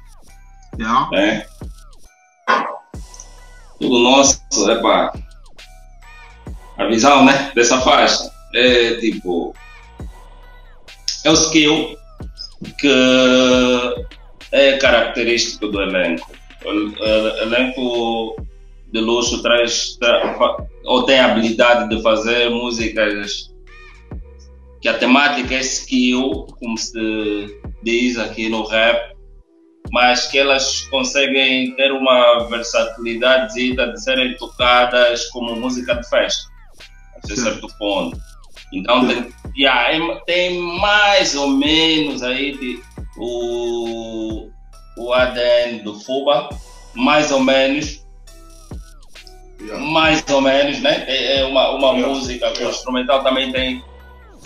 [0.78, 1.10] Yeah?
[1.12, 1.46] né?
[3.80, 5.14] Tudo Nosso, é pá.
[6.78, 7.52] A visão, né?
[7.56, 9.56] Dessa faixa é tipo.
[11.24, 11.98] É o skill
[12.78, 14.06] que
[14.52, 16.32] é característico do elenco.
[16.64, 16.70] O
[17.42, 18.47] elenco
[18.92, 19.98] de luxo traz
[20.86, 23.52] ou tem a habilidade de fazer músicas
[24.82, 29.16] que a temática é skill, como se diz aqui no rap,
[29.92, 36.48] mas que elas conseguem ter uma versatilidade de serem tocadas como música de festa,
[37.26, 37.36] Sim.
[37.36, 38.18] certo ponto.
[38.74, 42.80] Então tem, yeah, tem mais ou menos aí de,
[43.18, 44.50] o,
[44.98, 46.50] o ADN do Fuba,
[46.94, 48.06] mais ou menos.
[49.92, 51.04] Mais ou menos, né?
[51.08, 52.08] É, é uma, uma Yeah.
[52.14, 53.84] música, o instrumental também tem.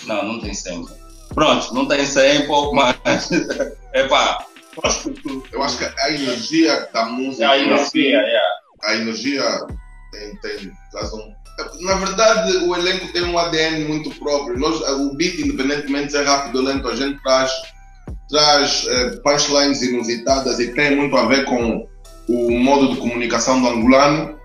[0.05, 0.93] Não, não tem sample.
[1.35, 3.27] Pronto, não tem sample, mas.
[3.27, 7.49] Que tu- Eu acho que a energia da música.
[7.49, 8.55] a energia, yeah.
[8.83, 9.43] a energia
[10.11, 11.33] tem, tem traz um.
[11.81, 14.57] Na verdade, o elenco tem um ADN muito próprio.
[14.57, 17.51] Nós, o beat, independentemente de ser rápido ou lento, a gente traz,
[18.29, 21.87] traz eh, punchlines inusitadas e tem muito a ver com
[22.29, 24.39] o modo de comunicação do angolano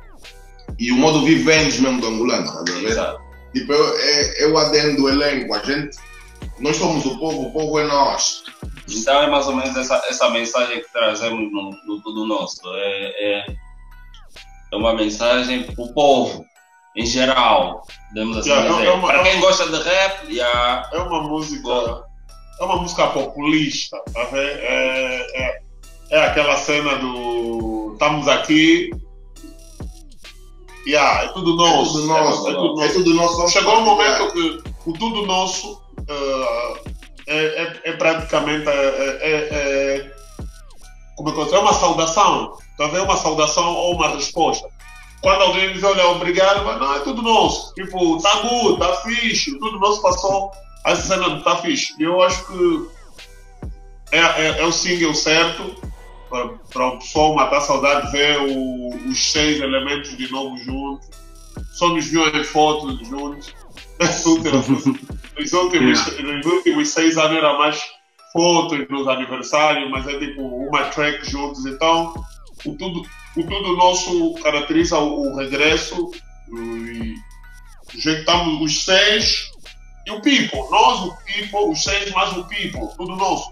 [0.79, 2.47] e o modo vivente mesmo do angolano.
[2.53, 2.85] Tá a ver?
[2.91, 3.21] Exato.
[3.55, 5.55] Tipo, é, é o ADN do elenco.
[5.55, 5.97] A gente,
[6.61, 8.43] nós somos o povo, o povo é nós.
[8.89, 12.61] Então é mais ou menos essa, essa mensagem que trazemos no, no Tudo Nosso.
[12.75, 13.47] É, é,
[14.73, 16.45] é uma mensagem para o povo,
[16.97, 21.23] em geral, podemos assim Yeah, é uma- para quem gosta de rap, yeah, é uma
[21.23, 22.05] música.
[22.59, 24.39] É uma música populista, tá vendo?
[24.39, 25.59] É, é,
[26.11, 27.91] é aquela cena do.
[27.95, 28.91] Estamos aqui.
[30.87, 31.93] Yeah, é tudo É nosso.
[31.93, 32.49] tudo nosso.
[32.49, 32.83] É tudo nosso.
[32.85, 33.49] É tudo nosso.
[33.49, 36.75] Chegou um momento que o tudo nosso ah,
[37.27, 40.17] é, é, é praticamente é, é, é-
[41.17, 41.55] como é que eu?
[41.55, 42.57] É uma saudação.
[42.77, 44.69] Talvez uma saudação ou uma resposta.
[45.23, 47.75] Quando alguém diz, olha, obrigado, mas não, é tudo nosso.
[47.75, 50.53] Tipo, tá good, tá fixe, tudo nosso passou.
[50.85, 51.95] Essa cena não tá fixe.
[51.99, 52.87] E eu acho que
[54.13, 55.75] é, é, é o single certo
[56.73, 61.09] para o pessoal matar a saudade, ver o- os seis elementos de novo juntos.
[61.73, 63.55] Só nos viu em fotos juntos.
[63.99, 67.83] Nos últimos, nos últimos, nos últimos seis anos era mais
[68.33, 71.65] fotos nos aniversários, mas é tipo uma track juntos.
[71.65, 72.13] Então,
[72.67, 73.03] o tudo,
[73.37, 76.11] o tudo nosso caracteriza o, o regresso
[76.53, 77.15] e
[77.99, 79.51] juntamos os seis
[80.07, 80.61] e o people.
[80.71, 83.51] Nós, o people, os seis mais o people, tudo nosso.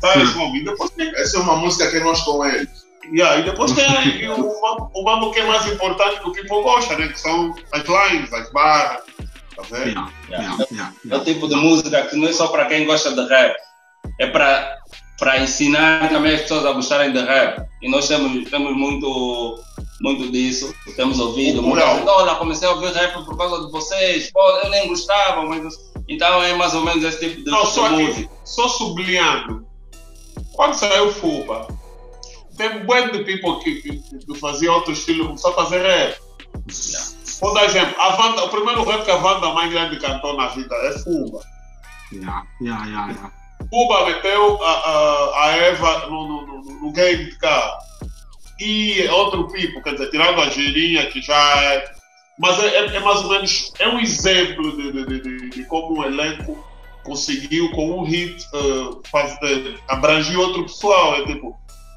[0.00, 0.14] Tá?
[0.16, 2.82] E depois tem Essa é uma música que nós com eles.
[3.12, 6.62] Yeah, e depois tem aí o, o mambo que é mais importante que o people
[6.62, 7.08] gosta, né?
[7.08, 9.02] Que são as lines, as barras.
[9.56, 9.90] Tá vendo?
[9.90, 13.12] Yeah, yeah, yeah, É o tipo de música que não é só para quem gosta
[13.12, 13.56] de rap,
[14.20, 14.78] é para
[15.18, 17.64] para ensinar também as pessoas a gostarem de rap.
[17.80, 19.62] E nós temos, temos muito,
[20.00, 21.62] muito disso, temos ouvido.
[21.62, 25.74] Gente, olha, comecei a ouvir rap por causa de vocês, pô, eu nem gostava, mas.
[26.08, 28.10] Então é mais ou menos esse tipo de, Não, de só música.
[28.12, 29.64] aqui, só sublinhando.
[30.52, 31.66] Quando saiu o Fuba,
[32.56, 36.16] tem um bando de people que, que, que fazia outro estilo, começou a fazer rap.
[37.40, 37.94] Vou dar exemplo.
[38.00, 41.40] A Wanda, o primeiro rap que a Wanda mais grande cantou na vida é Fuba.
[42.12, 43.32] yeah, yeah, yeah, yeah.
[43.70, 47.72] Cuba meteu a, a, a Eva no, no, no, no game de carro.
[48.60, 51.92] E outro tipo, quer dizer, tirando a Girinha, que já é.
[52.38, 53.72] Mas é, é- é mais ou menos.
[53.78, 56.56] É um exemplo de, de, de, de- de como um elenco
[57.04, 61.16] conseguiu, com um hit, eh, fazer, abranger outro pessoal.
[61.16, 61.48] É tipo,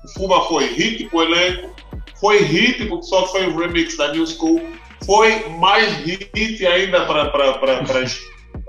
[0.04, 1.70] o Fuba foi hit pro elenco,
[2.20, 4.62] foi hit pro pessoal que foi o remix da New School,
[5.06, 8.20] foi mais hit ainda para as,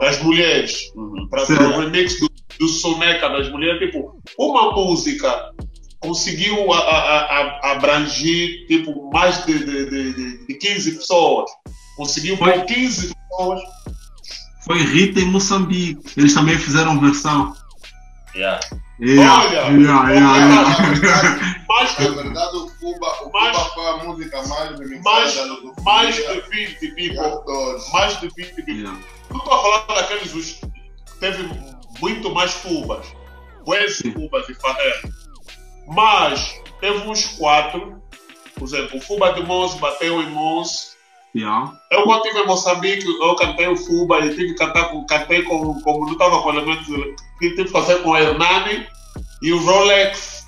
[0.00, 1.28] as mulheres Uhum.
[1.30, 5.52] para o remix do, do Soneca das mulheres, tipo, uma música
[6.00, 11.50] conseguiu a, a, a- abranger tipo, mais de, de, de, de- de 15 pessoas.
[11.96, 13.60] Conseguiu com 15 pessoas.
[14.66, 16.12] Foi Rita em Moçambique.
[16.16, 17.54] Eles também fizeram versão.
[18.34, 18.60] Yeah.
[19.00, 21.62] Yeah, Olha, yeah, yeah, yeah.
[21.68, 25.34] Mais Na de, verdade, o Cuba, o Mais- Cuba foi a música mais remixada mais,
[25.34, 27.92] do mais de 20 e people.
[27.92, 28.72] Mais de 20 people.
[28.74, 28.98] Yeah.
[29.30, 30.34] Não estou a falar daqueles.
[30.34, 30.60] os-
[31.20, 31.48] Teve
[32.00, 33.06] muito mais fubas.
[33.64, 34.12] Buenos Sim.
[34.12, 35.02] fubas e farré.
[35.88, 38.02] Mas teve uns quatro.
[38.54, 40.95] Por exemplo, o Fuba de Mons bateu em Mons.
[41.36, 41.70] Yeah.
[41.90, 45.42] Eu quando estive em Moçambique, eu cantei o Fuba e tive que cantar com, cantei
[45.42, 46.86] com, como não estava com elementos,
[47.38, 48.86] tive que fazer com o Hernani
[49.42, 50.46] e o Rolex.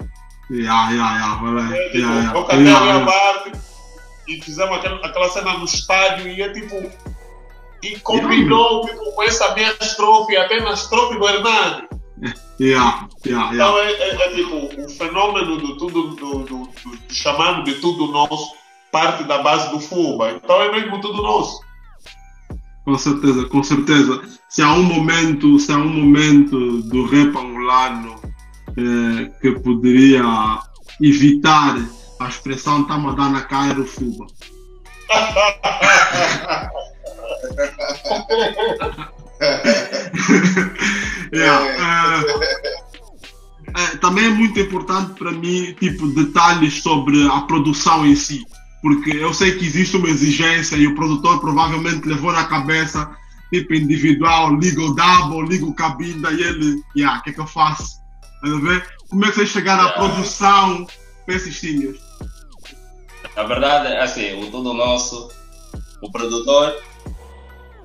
[0.50, 1.76] Yeah, yeah, yeah, voilà.
[1.76, 2.38] É, tipo, Yeah, yeah.
[2.38, 3.12] eu cantei a minha Yeah, yeah.
[3.12, 3.52] parte
[4.28, 6.90] e fizemos aquela, aquela cena no estádio e é tipo.
[7.82, 11.86] E combinou tipo, com essa minha estrofe, até na estrofe do Hernani.
[12.60, 13.54] Yeah, yeah, yeah.
[13.54, 18.08] Então é, é- é tipo, o fenômeno do tudo, do, do, do, chamando de tudo
[18.08, 18.52] nosso,
[18.90, 20.32] parte da base do Fuba.
[20.32, 21.60] Então é mesmo tudo nosso.
[22.84, 24.22] Com certeza, com certeza.
[24.48, 28.18] Se há um momento, se há um momento do rap angolano
[28.78, 30.22] eh, que poderia
[31.00, 31.76] evitar
[32.18, 34.26] a expressão "tamo a dar na cara" era o Fuba.
[41.32, 41.66] Yeah,
[43.76, 48.42] eh, eh, também é muito importante para mim, tipo, detalhes sobre a produção em si.
[48.80, 53.10] Porque eu sei que existe uma exigência e o produtor provavelmente levou na cabeça,
[53.52, 57.40] tipo, individual, liga o double, liga o cabinda e ele, yeah, o que é que
[57.40, 57.98] eu faço?
[58.42, 58.86] A ver?
[59.10, 60.06] Como é que vocês chegaram à Yeah.
[60.06, 60.86] produção
[61.26, 61.98] para esses singles?
[63.34, 65.28] Na verdade, é assim, o tudo nosso,
[66.02, 66.76] o produtor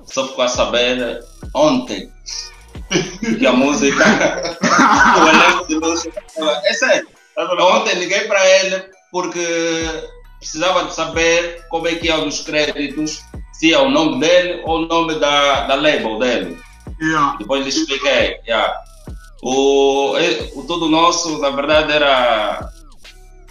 [0.04, 2.10] só ficou a saber ontem
[3.38, 4.04] que a música,
[5.18, 6.06] o elenco de luz.
[6.64, 9.86] É sério, É ontem liguei para ele porque
[10.44, 14.82] precisava de saber como é que é nos créditos, se é o nome dele ou
[14.82, 16.58] o nome da, da label dele.
[17.00, 17.36] Yeah.
[17.38, 18.38] Depois lhe expliquei.
[18.46, 18.72] yeah.
[19.42, 20.14] O,
[20.54, 22.70] o tudo nosso, na verdade, era.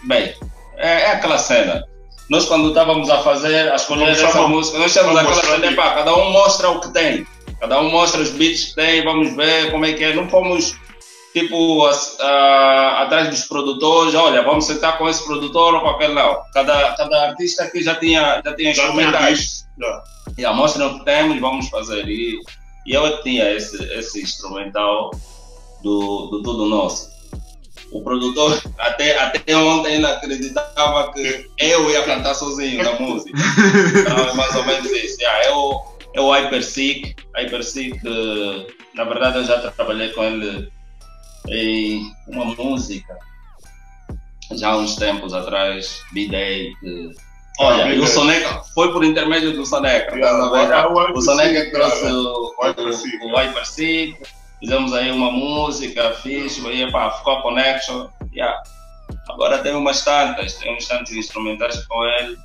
[0.03, 0.33] Bem,
[0.77, 1.83] é, é aquela cena.
[2.29, 5.75] Nós, quando estávamos a fazer, a escolher Vamos essa chamar- música, nós temos aquela cena,
[5.75, 7.27] pá, cada um mostra o que tem.
[7.59, 10.13] Cada um mostra os beats que tem, vamos ver como é que é.
[10.13, 10.75] Não fomos,
[11.33, 16.13] tipo, as- ah, atrás dos produtores, olha, vamos sentar com esse produtor ou com aquele
[16.13, 16.37] não.
[16.53, 19.67] Cada, cada artista aqui já tinha, já tinha Já instrumentais.
[19.79, 20.03] Já.
[20.37, 22.07] E a mostra o que temos, vamos fazer.
[22.07, 22.39] E,
[22.85, 25.11] e eu tinha esse, esse instrumental
[25.83, 27.11] do, do Tudo Nosso.
[27.91, 33.37] o produtor até, até ontem ele acreditava que eu ia cantar sozinho na música.
[33.99, 35.19] Então é mais ou menos isso.
[35.21, 35.79] Yeah, eu,
[36.13, 37.99] eu Hyperseek, Hyperseek,
[38.95, 40.71] na verdade eu já trabalhei com ele
[41.49, 43.17] em uma música
[44.51, 47.11] já há uns tempos atrás, B-Day, que
[47.59, 50.15] Olha, e o Soneca foi por intermédio do Soneca.
[50.15, 53.65] Yeah, o Soneca trouxe o, o Hyper
[54.59, 58.07] fizemos aí uma música, fiz, aí, pá, ficou a connection.
[58.33, 58.59] Yeah.
[59.29, 62.37] Agora temos umas tantas, temos tantos instrumentais com ele,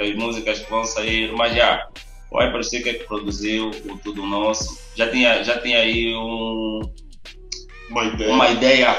[0.00, 1.86] as músicas que vão sair, mas já,
[2.32, 4.76] o Hyper é que produziu o Tudo Nosso.
[4.96, 6.80] Já tinha, já tinha aí um,
[7.90, 8.98] uma ideia, uma ideia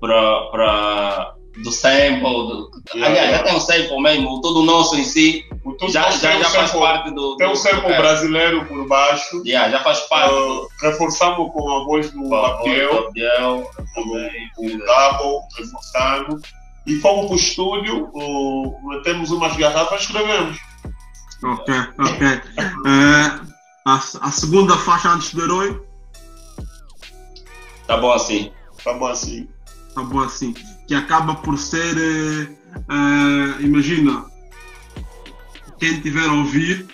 [0.00, 3.36] para do sample, do, yeah, aliás, yeah.
[3.36, 5.44] já tem um sample mesmo, tudo nosso em si,
[5.88, 7.36] já, já, já faz parte do.
[7.36, 9.42] Tem um sample brasileiro por baixo.
[9.44, 10.34] Yeah, já faz parte.
[10.34, 16.40] Uh, reforçamos com a voz do Abdiel, o Double, reforçando.
[16.86, 20.58] E fomos para o estúdio, uh, temos umas garrafas, escrevemos.
[21.44, 22.40] Ok, ok.
[22.86, 23.40] É,
[23.84, 25.87] a, a segunda faixa antes do herói?
[27.88, 28.52] Tá bom assim.
[28.84, 29.48] Tá bom assim.
[29.92, 30.54] Tá bom assim
[30.88, 34.24] que acaba por ser, uh, imagina,
[35.78, 36.88] quem tiver a ouvir,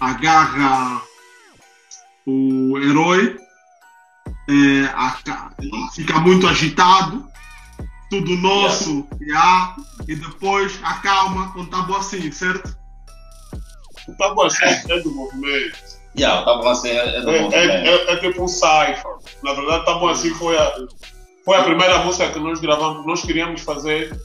[0.00, 1.02] agarra
[2.26, 3.36] o herói,
[4.26, 7.28] uh, fica muito agitado,
[8.08, 9.76] tudo nosso, yeah.
[10.08, 12.74] e depois acalma com o tabu assim, certo?
[14.08, 15.91] O tabu assim é do movimento.
[16.16, 17.48] Yeah, o tabu assim é do é.
[17.52, 19.14] É, é, é tipo um cipher.
[19.42, 20.74] Na verdade, o tabu assim foi a
[21.44, 23.06] foi a primeira música que nós gravamos.
[23.06, 24.16] Nós queríamos fazer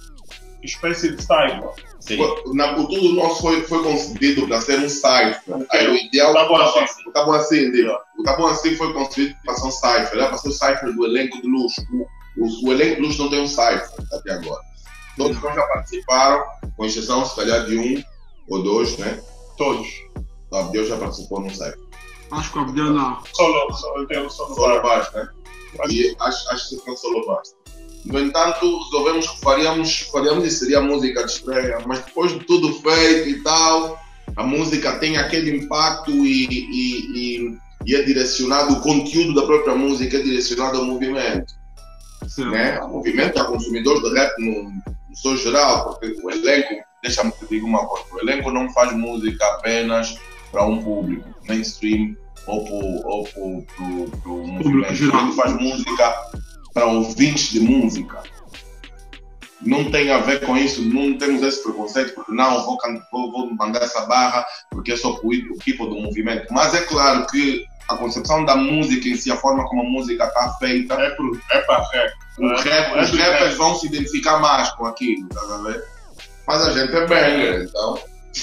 [0.64, 1.70] espécie de cypher.
[2.54, 5.42] Na, o tudo nosso foi, foi concebido para ser um cypher.
[5.72, 6.34] Aí o ideal.
[6.34, 6.86] Tá bom assim.
[7.08, 7.72] O tá bom assim,
[8.18, 10.14] o tá bom assim foi concebido para ser um cypher.
[10.14, 11.82] Era para ser o cypher do elenco de luxo.
[11.92, 14.62] O, o, o elenco de luxo não tem um cypher até agora.
[15.18, 18.04] Todos nós já participaram, com exceção, se calhar, de um
[18.50, 19.20] ou dois, né?
[19.58, 19.88] Todos.
[20.52, 21.78] O Abdel já participou num cypher.
[22.32, 23.20] Acho que o Abdel não.
[23.34, 25.28] Solo, solo, eu tenho solo, solo baixo, né?
[25.90, 27.56] E acho, acho que cancelou basta.
[28.06, 32.74] No entanto, resolvemos que faríamos, faríamos e seria música de estreia, mas depois de tudo
[32.74, 34.00] feito e tal,
[34.36, 39.76] a música tem aquele impacto e, e, e, e é direcionado, o conteúdo da própria
[39.76, 41.54] música é direcionado ao movimento.
[42.38, 42.78] Né?
[42.78, 47.46] Ao movimento, a consumidores de rap no, no seu geral, porque o elenco, deixa-me te
[47.46, 50.18] dizer uma coisa, o elenco não faz música apenas
[50.52, 55.04] para um público mainstream ou para o movimento.
[55.04, 56.16] Ele faz música
[56.74, 58.24] para ouvintes de música.
[59.62, 62.78] Não tem a ver com isso, não temos esse preconceito, porque não, vou,
[63.12, 66.54] vou, vou mandar essa barra porque eu sou o tipo do movimento.
[66.54, 70.26] Mas é claro que a concepção da música em si, a forma como a música
[70.26, 70.94] está feita.
[70.94, 72.14] É para é pra rap.
[72.38, 75.84] Os, rap, os rappers vão se identificar mais com aquilo, tá a ver?
[76.46, 78.00] Mas a gente é banger, então.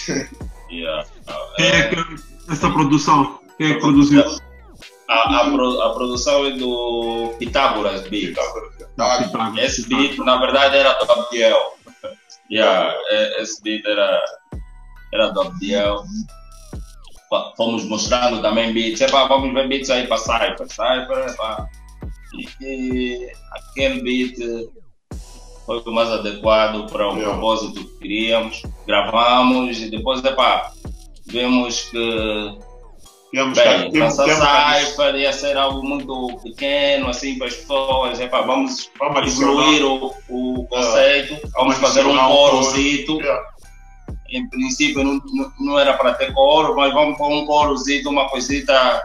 [0.71, 1.07] yeah.
[1.59, 1.97] É que
[2.51, 4.25] essa produção quem é que produziu?
[5.09, 8.37] A, a, pro, a, produção é do Pitágoras Beat.
[9.59, 11.75] Esse beat, na verdade, era do Abdiel.
[12.51, 14.21] Yeah, é, esse beat era,
[15.13, 16.03] era do Abdiel.
[17.57, 19.01] Fomos mostrando também beats.
[19.01, 20.69] Epa, vamos ver beats aí para Cypher.
[20.69, 21.69] Cypher, epa.
[22.35, 24.37] E, e aquele beat
[25.65, 27.31] foi o mais adequado para o yeah.
[27.33, 28.63] propósito que queríamos.
[28.87, 30.73] Gravamos e depois, epa,
[31.35, 32.59] vemos que
[33.35, 38.21] Temos Bem, que, nossa Cypher ia ser algo muito pequeno, assim, para as pessoas.
[38.21, 43.21] Epa, vamos, vamos evoluir o, o conceito, uh, vamos fazer um corozito.
[43.21, 43.43] Yeah.
[44.31, 45.21] Em princípio, não,
[45.59, 49.03] não era para ter coro, mas vamos pôr um corozito, uma coisita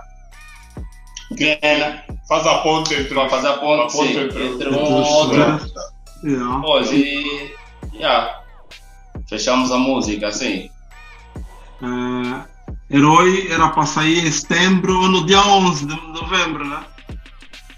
[1.30, 2.04] pequena.
[2.28, 5.10] Faz a ponte entre, para fazer a ponte, a ponte sim, entre, entre, um e
[5.10, 6.62] outro.
[6.62, 7.52] Pois, e
[7.96, 8.44] yeah,
[9.28, 10.70] fechamos a música assim.
[11.82, 12.60] Uh...
[12.92, 16.84] Herói era para sair em setembro ou no dia 11 de novembro, né?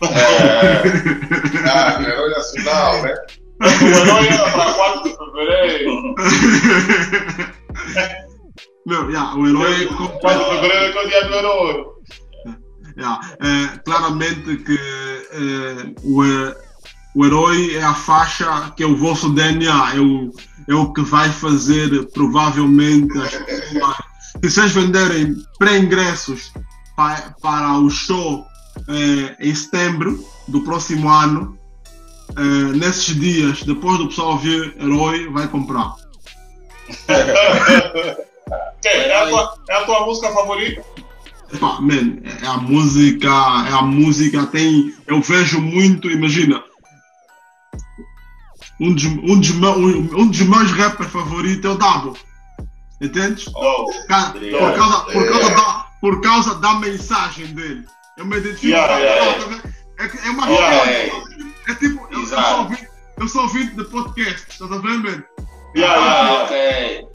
[0.03, 0.81] É.
[1.69, 3.13] ah, Herói nacional, né?
[3.61, 6.15] O Herói era para 4 de fevereiro.
[8.87, 9.85] Não, yeah, o Herói.
[10.21, 11.85] 4 de fevereiro é o dia do Herói.
[12.97, 14.79] Yeah, é, claramente que
[15.31, 16.23] é, o,
[17.15, 20.31] o herói é a faixa que é o vosso DNA, é o,
[20.71, 26.51] é o que vai fazer provavelmente as pessoas se vocês venderem pré-ingressos
[26.95, 28.45] para, para o show
[28.87, 31.57] eh, em setembro do próximo ano,
[32.35, 35.93] eh, nesses dias, depois do pessoal ouvir Herói, vai comprar.
[38.83, 40.83] é, a tua, é a tua música favorita?
[41.53, 44.93] Epá, man, é a música, é a música, tem.
[45.05, 46.63] Eu vejo muito, imagina.
[48.81, 52.19] Um dos, um dos, meu- um, um dos meus rappers favoritos é o Double.
[53.01, 53.47] Entendes?
[53.55, 57.85] Oh, Por causa, por causa, por causa da, por causa da mensagem dele.
[58.17, 59.61] Eu me identifico Yeah, com yeah, yeah.
[59.99, 61.21] é, é uma Yeah, história.
[61.67, 62.87] É tipo, eu, eu sou ouvinte,
[63.19, 65.23] eu sou ouvinte de podcast, estás a ver, man?
[65.75, 66.43] yeah, yeah, Ah, yeah.
[66.43, 67.07] ok.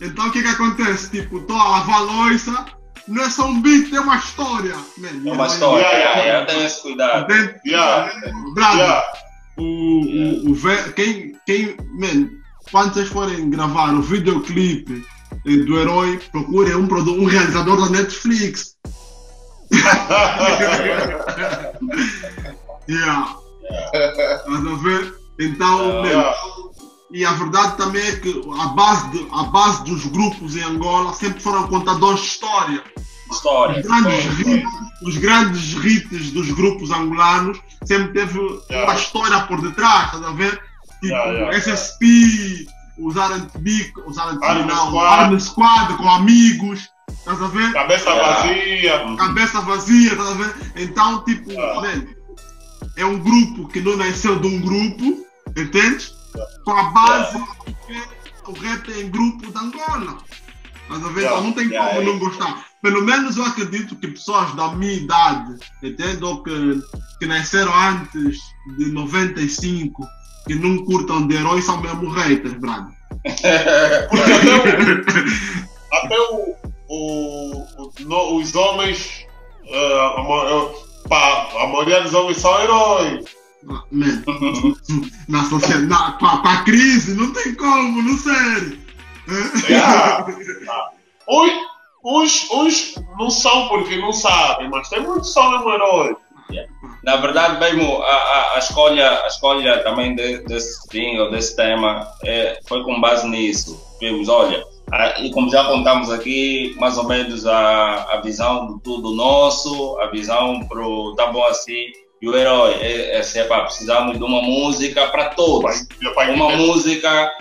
[0.00, 1.10] Então o que que acontece?
[1.10, 2.64] Tipo, estou a lavar a louça,
[3.06, 4.74] não é só um beat, é uma história.
[4.98, 5.82] Man, É uma história.
[5.84, 6.24] Yeah, Yeah, yeah.
[6.24, 7.32] yeah, Tenha esse cuidado.
[7.32, 7.60] Entende?
[7.66, 8.12] Yeah.
[8.54, 9.02] Bravo.
[9.60, 10.54] O, o, o
[10.94, 12.30] quem, quem, man,
[12.70, 15.04] quando vocês forem gravar o videoclipe
[15.46, 18.76] eh, do herói, procurem um, um realizador da Netflix.
[22.88, 23.36] Yeah.
[24.82, 25.14] Ver?
[25.38, 26.02] Então,
[27.12, 31.12] e a verdade também é que a base, de- a base dos grupos em Angola
[31.12, 32.82] sempre foram contadores de história.
[33.30, 33.80] História.
[33.80, 34.68] Os grandes, hits,
[35.02, 38.94] os grandes dos grupos angolanos sempre teve uma Yeah.
[38.94, 40.52] história por detrás, estás a ver?
[41.00, 42.66] Tipo, Yeah, yeah, SSP,
[42.98, 45.06] os R&B, os R&B não, Squad.
[45.22, 47.72] Army Squad com amigos, estás a ver?
[47.72, 49.16] Cabeça vazia.
[49.16, 50.54] Cabeça vazia, estás a ver?
[50.76, 52.04] Então, tipo, Yeah.
[52.96, 55.24] é um grupo que não nasceu de um grupo,
[55.56, 56.10] entende?
[56.64, 57.38] Com a base
[57.86, 60.18] que o rap é em grupo de Angola.
[60.82, 61.20] Estás a ver?
[61.22, 61.38] Yeah.
[61.38, 62.12] Então não tem Yeah, como yeah.
[62.12, 62.69] não gostar.
[62.82, 66.24] Pelo menos eu acredito que pessoas da minha idade, entende?
[66.24, 66.80] Ou que,
[67.18, 68.38] que nasceram antes
[68.78, 70.02] de 95,
[70.46, 72.90] que não curtam de heróis, são mesmo haters, brado.
[74.08, 76.56] Porque até o, até o,
[76.88, 79.26] o, o- no- os homens,
[79.66, 80.74] eh,
[81.08, 83.24] pá, a maioria dos homens são heróis.
[83.92, 84.22] Man,
[85.28, 88.78] na sociedade, na, com, a, com a crise, não tem como, não sério.
[89.68, 90.26] Yeah.
[91.28, 91.52] Uns,
[92.04, 96.16] uns, uns não são porque não sabem, mas tem muitos que são mesmo heróis.
[97.04, 102.06] Na verdade, mesmo a, a, a escolha, a escolha também de, desse single, desse tema,
[102.24, 103.80] é, foi com base nisso.
[104.00, 108.78] Vimos, olha, a- e como já contamos aqui, mais ou menos a, a visão do
[108.80, 111.86] tudo nosso, a visão pro tá bom assim,
[112.20, 115.86] e o herói, é, é, assim, pá, precisamos de uma música para Pai, todos.
[116.02, 117.32] meu pai, Uma música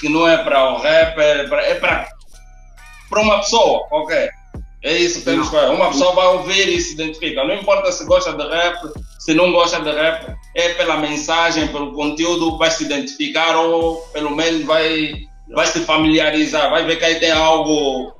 [0.00, 1.74] que não é para o rapper, é pra- é
[3.12, 4.30] para uma pessoa, ok?
[4.82, 5.70] É isso que temos que fazer.
[5.70, 7.44] Uma pessoa vai ouvir e se identifica.
[7.44, 8.78] Não importa se gosta de rap,
[9.18, 14.34] se não gosta de rap, é pela mensagem, pelo conteúdo, vai se identificar ou pelo
[14.34, 15.12] menos vai,
[15.50, 18.14] vai se familiarizar, vai ver que aí tem algo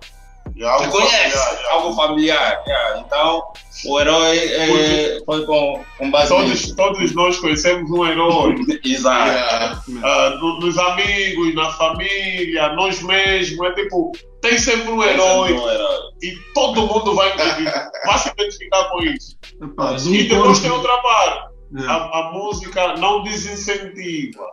[0.54, 2.62] E algo conhece, familiar, algo familiar.
[2.66, 3.00] yeah.
[3.00, 3.42] Então,
[3.86, 6.74] o herói é, foi com, com base nisso.
[6.76, 8.54] Todos, todos nós conhecemos um herói.
[8.84, 9.30] Exato.
[9.30, 9.82] Yeah.
[10.04, 13.66] Ah, no- nos amigos, na família, nós mesmos.
[13.66, 15.98] É tipo, tem sempre um herói Um herói.
[16.22, 17.32] e todo mundo vai,
[18.04, 19.36] vai se identificar com isso.
[20.02, 21.52] De E um depois tem outra parte.
[21.78, 21.86] É.
[21.86, 24.44] A, a música não desincentiva.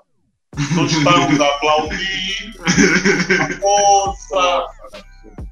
[0.76, 2.54] Nós estamos a aplaudir
[3.40, 4.66] a força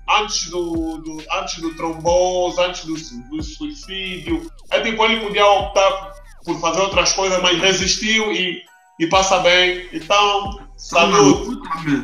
[0.09, 2.93] antes do, do, antes do trombose, antes do,
[3.29, 4.49] do suicídio.
[4.71, 6.13] É tipo, ele podia optar
[6.45, 8.61] por fazer outras coisas, mas resistiu e,
[8.99, 9.87] e passa bem.
[9.91, 10.59] Então,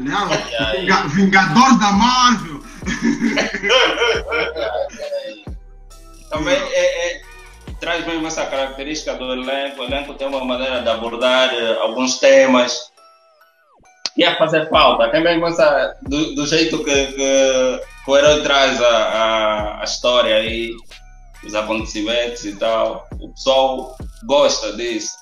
[0.02, 2.62] merda, é, Vinga- Vingador da Marvel.
[6.30, 7.22] Também é, é-
[7.80, 9.82] traz mesmo essa característica do elenco.
[9.82, 12.92] O elenco tem uma maneira de abordar eh, alguns temas
[14.16, 15.10] que ia fazer falta.
[15.10, 20.74] Tem mesmo essa, do, do jeito que, que- herói traz a, a, a história aí,
[21.44, 23.08] os acontecimentos e tal.
[23.20, 23.96] O pessoal
[24.26, 25.14] gosta disso.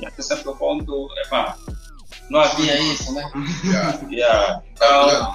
[0.00, 1.56] E até certo ponto, epá,
[2.30, 3.30] não havia isso, né?
[3.64, 4.00] Yeah.
[4.10, 4.62] Yeah.
[4.72, 5.34] Então,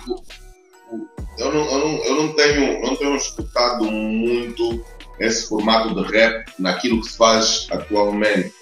[1.37, 4.83] eu não, eu não, eu não tenho, não tenho escutado muito
[5.19, 8.53] esse formato de rap naquilo que se faz atualmente.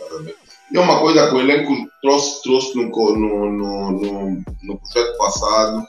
[0.72, 3.52] E é uma coisa que o elenco trouxe, trouxe no, no,
[3.92, 5.86] no, no projeto passado.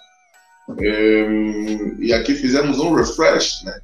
[0.81, 3.79] Em, e aqui fizemos um refresh, né?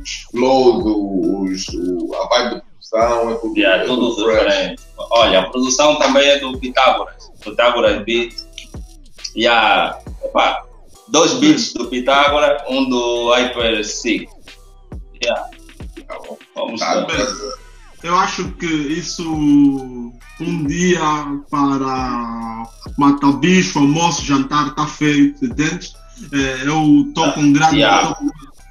[0.00, 4.38] Os flows, os, o, a vibe de produção, é tudo, Yeah, é tudo fresh.
[4.44, 4.82] diferente.
[4.96, 8.34] Olha, a produção também é do Pitágoras, Pitágoras Beat.
[9.36, 10.64] E há epá,
[11.08, 14.28] dois beats do Pitágoras, um do Hyper Sick.
[15.22, 15.48] Yeah.
[16.06, 16.38] Tá bom.
[16.54, 17.00] Vamos Tá, lá.
[17.02, 17.58] beleza.
[18.02, 19.28] Eu acho que isso
[20.40, 21.00] um dia
[21.50, 22.62] para
[22.96, 25.92] matar bicho, almoço, jantar está feito, entende?
[26.32, 27.76] É, eu estou com grande.
[27.76, 28.16] Yeah.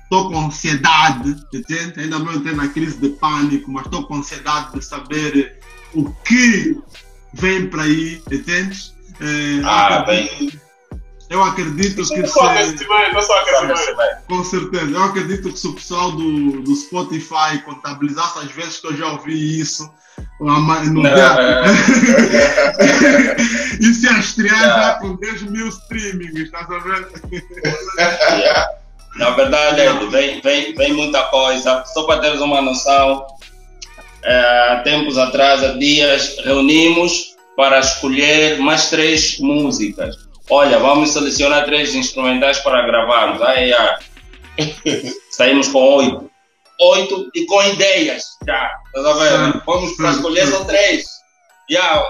[0.04, 2.00] Estou com ansiedade, entende?
[2.00, 5.60] Ainda não entrei na crise de pânico, mas estou com ansiedade de saber
[5.94, 6.78] o que
[7.34, 8.94] vem para aí, entende?
[9.20, 10.62] É, Ah, acredito-
[11.30, 12.22] eu acredito que se,
[14.28, 18.88] com certeza, eu acredito que se o pessoal do, do Spotify contabilizasse as vezes que
[18.88, 19.92] eu já ouvi isso,
[20.40, 20.44] a
[20.86, 21.36] no Não, dia,
[22.80, 23.36] é.
[23.82, 24.84] isso ia estrear Yeah.
[24.84, 27.08] já com 10 mil streamings, estás a ver?
[28.30, 28.70] Yeah.
[29.18, 31.84] Na verdade, vem, vem, vem muita coisa.
[31.88, 33.26] Só para teres uma noção,
[34.24, 40.27] eh, há tempos atrás, há dias, reunimos para escolher mais três músicas.
[40.50, 43.42] Olha, vamos selecionar três instrumentais para gravarmos.
[43.42, 44.00] Aí, ah,
[45.32, 46.32] saímos com oito.
[46.80, 48.72] Oito e com ideias já.
[48.88, 49.30] Estás a ver?
[49.30, 51.06] Certo, Fomos para escolher só três.
[51.70, 52.04] Já,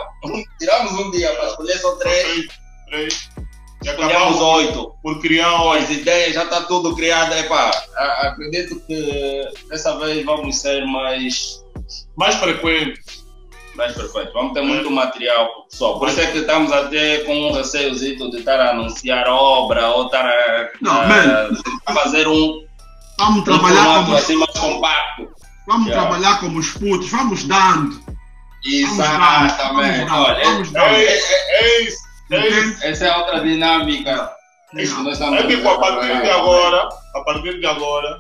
[0.60, 2.48] tiramos um dia para escolher só três.
[2.90, 3.30] Três.
[3.84, 7.34] E Escolhemos oito por criar olha, as ideias, já está tudo criado.
[7.34, 11.64] Epá, a- acredito que dessa vez vamos ser mais,
[12.18, 13.00] mais frequente.
[13.78, 14.34] Mais perfeitos.
[14.34, 16.00] Vamos ter muito material pessoal.
[16.00, 20.08] Por isso é que estamos até com um receiozito de estar a anunciar obra ou
[20.08, 21.50] estar a, Não, a- man.
[21.86, 22.66] a fazer um,
[23.20, 25.30] Vamos um trabalhar como, assim mais compacto.
[25.68, 26.08] vamos Yeah.
[26.08, 28.00] trabalhar como os putos, vamos dando.
[28.66, 29.56] Exatamente.
[29.58, 30.94] Vamos dar, Olha, vamos dar.
[30.94, 31.20] É, é,
[31.52, 31.98] é isso.
[32.32, 32.84] É isso.
[32.86, 34.32] Essa é outra dinâmica.
[34.76, 38.20] Isso que nós estamos É tipo, a partir de agora, a partir de agora,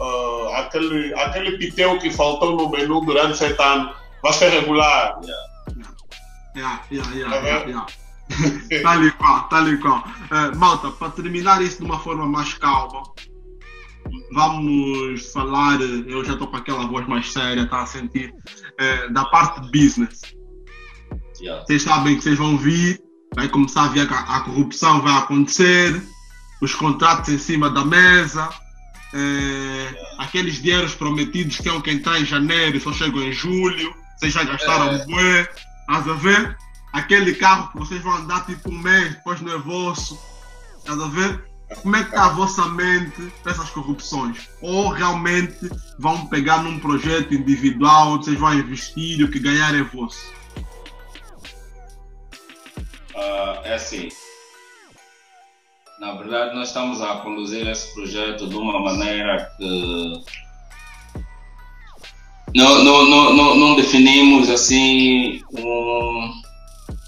[0.00, 3.94] ah, aquele, aquele piteu que faltou no menu durante sete anos
[4.24, 5.20] vai ser regular.
[6.56, 7.86] Yeah, yeah, yeah, Tá yeah, yeah.
[8.82, 10.02] Tal e qual, tal e qual.
[10.30, 13.02] Eh, malta, para terminar isso de uma forma mais calma,
[14.32, 15.78] vamos falar.
[15.82, 18.32] Eu já estou com aquela voz mais séria, tá a sentir?
[18.80, 20.20] eh, da parte de business.
[21.40, 21.62] Yeah.
[21.66, 22.98] Vocês sabem que vocês vão vir,
[23.34, 26.02] vai começar a ver que a, a corrupção vai acontecer,
[26.62, 28.48] os contratos em cima da mesa,
[29.12, 33.32] eh, aqueles dinheiros prometidos que é o que entrar em janeiro e só chegam em
[33.32, 33.94] julho,
[34.30, 35.04] vocês já gastaram É.
[35.06, 35.40] bué,
[35.80, 36.56] estás a ver?
[36.92, 40.18] Aquele carro que vocês vão andar tipo um mês, depois não é vosso,
[40.78, 41.44] estás a ver?
[41.82, 44.48] Como é que está a vossa mente para essas corrupções?
[44.62, 45.68] Ou realmente
[45.98, 50.32] vão pegar num projeto individual onde vocês vão investir e o que ganhar é vosso?
[53.16, 54.08] Ah, é assim.
[56.00, 60.22] Na verdade, nós estamos a conduzir esse projeto de uma maneira que
[62.54, 66.30] não, não, não, não, definimos assim um,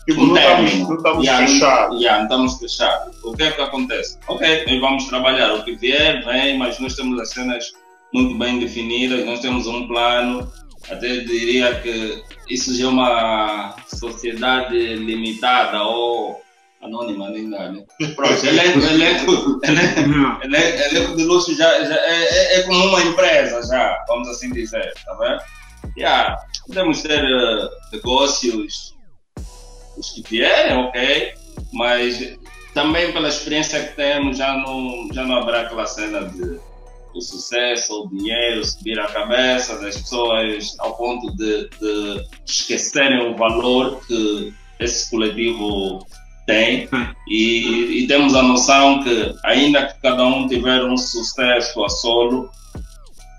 [0.08, 0.88] Tipo, um não estamos, término.
[0.88, 2.00] não estamos Yeah, fechados.
[2.00, 3.16] yeah, não estamos fechados.
[3.24, 4.18] O que é que acontece?
[4.28, 5.52] Ok, nós vamos trabalhar.
[5.54, 7.72] O que vier, vem, mas nós temos as cenas
[8.14, 10.50] muito bem definidas, nós temos um plano.
[10.88, 16.40] Até diria que isso já é uma sociedade limitada ou
[16.82, 17.84] anônima, dá, né?
[18.14, 20.40] Pronto, elenco, elenco, elenco, Yeah.
[20.44, 24.50] Ele- elenco de luxo já, já é, é- é como uma empresa, já, vamos assim
[24.52, 25.40] dizer, tá vendo?
[25.96, 28.94] Yeah, podemos ter eh, negócios,
[29.96, 31.34] os que vierem, ok,
[31.72, 32.36] mas
[32.74, 36.60] também pela experiência que temos, já não, já não haverá aquela cena de
[37.14, 43.36] o sucesso, o dinheiro subir a cabeça das pessoas ao ponto de, de esquecerem o
[43.36, 46.06] valor que esse coletivo
[46.46, 46.88] tem
[47.28, 52.48] e, e temos a noção que ainda que cada um tiver um sucesso a solo,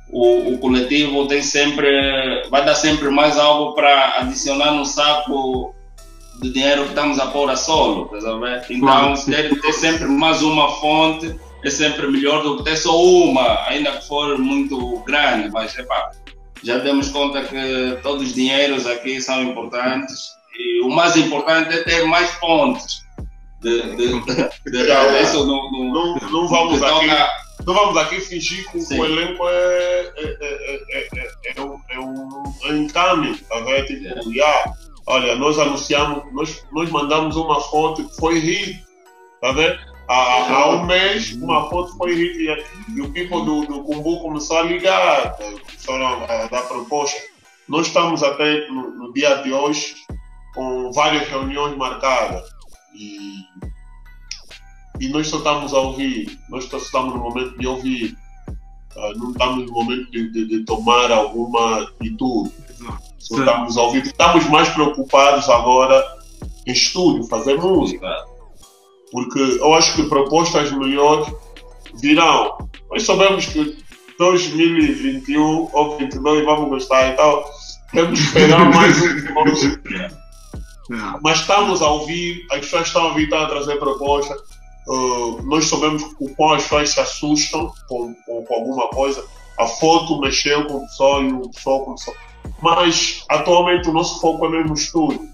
[0.10, 5.74] o, o coletivo tem sempre, vai dar sempre mais algo para adicionar no saco
[6.42, 8.66] de dinheiro que estamos a pôr a solo, ver?
[8.70, 13.66] Então ter, ter sempre mais uma fonte é sempre melhor do que ter só uma,
[13.68, 16.12] ainda que for muito grande, mas epá,
[16.62, 21.84] já demos conta que todos os dinheiros aqui são importantes e o mais importante é
[21.84, 23.06] ter mais fontes.
[23.62, 24.20] De, de,
[24.72, 27.08] de, Já, isso no, no, Não, não vamos aqui.
[27.08, 27.30] toca-
[27.66, 29.00] Não vamos aqui fingir que Sim.
[29.00, 33.60] o elenco é, é, é, é, é, é um, é um é um encaminho, tá
[33.62, 33.86] vendo?
[33.88, 34.30] Tipo, Yeah.
[34.32, 34.74] yeah,
[35.08, 38.84] olha, nós anunciamos, nós, nós mandamos uma foto que foi hit,
[39.42, 39.78] tá vendo?
[40.08, 44.22] Há, há um mês, uma foto foi hit e, e o people do, do Kumbu
[44.22, 47.20] começou a ligar, eh, começaram a, a dar proposta.
[47.68, 49.96] Nós estamos até no, no dia de hoje
[50.58, 52.44] com várias reuniões marcadas
[52.94, 53.38] e
[55.00, 58.18] e nós só estamos a ouvir, nós só estamos no momento de ouvir,
[59.00, 62.52] Ah, não estamos no momento de, de- de tomar alguma atitude,
[63.20, 63.40] só Certo.
[63.48, 66.04] estamos a ouvir, estamos mais preocupados agora
[66.66, 68.10] em estúdio, fazer música,
[69.12, 71.28] porque eu acho que propostas melhores
[72.02, 72.58] virão.
[72.90, 73.78] Nós sabemos que
[74.18, 77.44] 2021 ou 2022 vamos gostar, então
[77.92, 79.06] temos que esperar mais um
[80.90, 81.20] Yeah.
[81.22, 84.36] mas estamos a ouvir, as pessoas estão a estão a trazer proposta.
[84.88, 89.26] Uh, nós sabemos o quão as pessoas se assustam com, com, com alguma coisa.
[89.60, 92.16] A foto mexeu com o pessoal e o pessoal começou.
[92.62, 95.28] Mas atualmente o nosso foco é mesmo estúdio.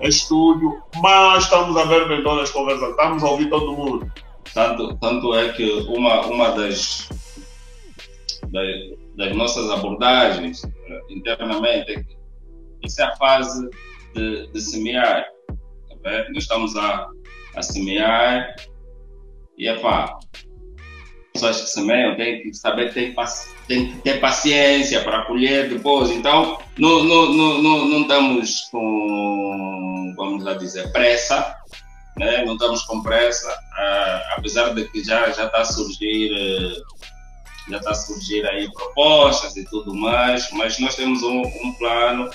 [0.00, 4.12] é estúdio, mas estamos a ver todas as conversas, estamos a ouvir todo mundo.
[4.52, 7.08] Tanto, tanto é que uma, uma das,
[8.48, 8.66] das,
[9.16, 12.16] das nossas abordagens eh, internamente é que
[12.84, 13.68] isso é a fase
[14.14, 15.26] de, de semear.
[16.02, 17.08] Tá Nós estamos a,
[17.56, 18.54] a semear
[19.56, 20.18] e é pá,
[21.32, 23.14] pessoas que semeiam têm que saber que
[23.66, 26.10] tem que ter paciência para colher depois.
[26.10, 31.56] Então, não, não, não, não, não estamos com, vamos lá dizer, pressa,
[32.16, 32.44] né?
[32.44, 33.52] não estamos com pressa,
[34.36, 36.32] apesar de que já já está a surgir.
[36.32, 37.04] Uh,
[37.66, 42.28] já está a surgir aí propostas e tudo mais, mas nós temos um, um plano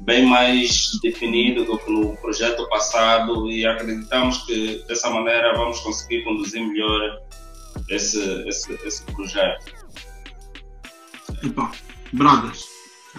[0.00, 6.24] bem mais definido do que no projeto passado e acreditamos que dessa maneira vamos conseguir
[6.24, 7.18] conduzir melhor
[7.88, 9.74] esse, esse, esse projeto.
[11.42, 11.70] Epa,
[12.12, 12.64] Bradas,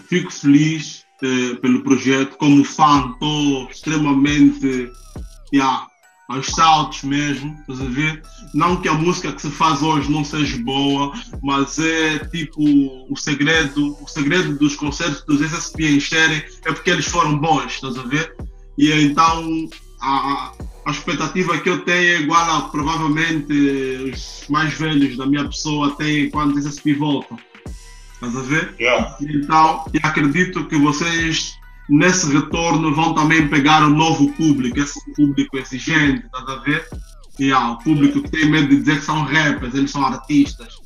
[0.07, 2.37] fico feliz eh, pelo projeto.
[2.37, 4.91] Como fã, estou extremamente
[5.53, 5.87] yeah,
[6.31, 8.21] aos saltos mesmo, estás a ver?
[8.53, 12.61] Não que a música que se faz hoje não seja boa, mas é tipo
[13.09, 17.97] o segredo, o segredo dos concertos dos SSP encherem é porque eles foram bons, estás
[17.97, 18.35] a ver?
[18.77, 19.69] E então
[20.01, 20.53] a,
[20.85, 25.91] a expectativa que eu tenho é igual a provavelmente os mais velhos da minha pessoa
[25.95, 27.37] têm quando os SSP voltam.
[28.13, 28.75] Estás a ver?
[28.79, 29.17] Yeah.
[29.19, 31.59] Então, acredito que vocês
[31.91, 36.87] nesse retorno vão também pegar um novo público, esse público exigente, estás a ver?
[37.37, 40.79] Yeah, o público que tem medo de dizer que são rappers, eles são artistas.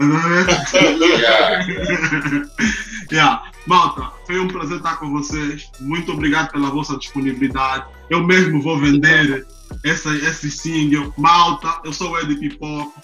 [3.12, 3.44] yeah.
[3.66, 5.70] Malta, foi um prazer estar com vocês.
[5.80, 7.84] Muito obrigado pela vossa disponibilidade.
[8.08, 9.46] Eu mesmo vou vender
[9.84, 11.12] essa, esse single.
[11.16, 12.58] Malta, eu sou o Ed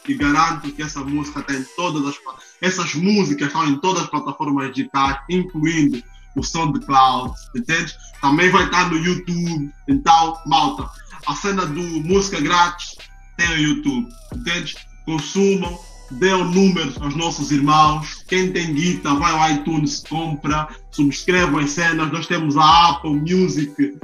[0.08, 2.16] e garanto que essa música tem todas as.
[2.60, 6.00] Essas músicas estão em todas as plataformas digitais, incluindo
[6.36, 7.94] o SoundCloud, entende?
[8.20, 9.72] Também vai estar no YouTube.
[9.88, 10.88] Então, malta,
[11.26, 12.96] a cena do música grátis
[13.36, 14.76] tem o YouTube, entende?
[15.04, 15.78] Consumam,
[16.12, 18.24] dêem números aos nossos irmãos.
[18.28, 22.10] Quem tem guita, vai ao iTunes, compra, subscrevam as cenas.
[22.12, 23.98] Nós temos a Apple Music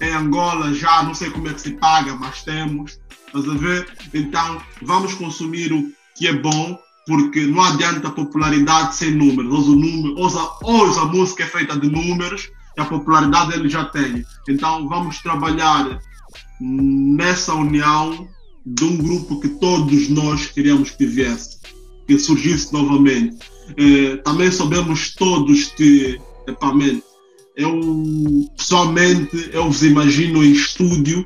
[0.00, 2.98] em Angola já, não sei como é que se paga, mas temos.
[3.26, 3.88] Estás a ver?
[4.14, 9.52] Então, vamos consumir o que é bom porque não adianta popularidade sem números.
[9.52, 10.20] Hoje, o número,
[10.64, 14.24] hoje a música é feita de números e a popularidade ele já tem.
[14.48, 16.00] Então vamos trabalhar
[16.60, 18.28] nessa união
[18.64, 21.58] de um grupo que todos nós queríamos que viesse,
[22.06, 23.38] que surgisse novamente.
[23.76, 27.04] Eh, também sabemos todos que, epamente,
[27.56, 27.80] eu
[28.56, 31.24] pessoalmente eu vos imagino em estúdio,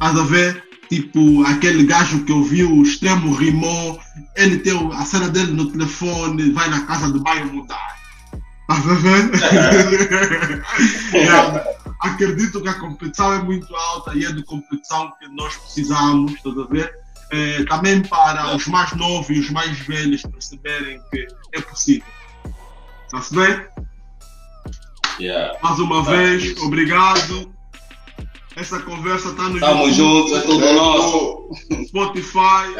[0.00, 0.71] a ver?
[0.92, 3.98] Tipo, aquele gajo que eu vi, o extremo rimou,
[4.36, 7.96] ele tem a cena dele no telefone, vai na casa do bairro mudar.
[8.68, 9.32] Tá vendo?
[11.16, 16.34] é, acredito que a competição é muito alta e é de competição que nós precisamos,
[16.34, 16.94] estás a ver?
[17.30, 22.04] É, também para os mais novos e os mais velhos perceberem que é possível.
[23.06, 23.66] Está-se bem?
[25.18, 25.58] Yeah.
[25.62, 27.50] Mais uma vez, obrigado.
[28.56, 31.48] Essa conversa está no Tamo YouTube, juntos, é tudo nosso.
[31.86, 32.74] Spotify,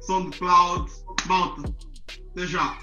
[0.00, 0.90] SoundCloud.
[1.26, 1.62] Malta,
[2.32, 2.76] até já.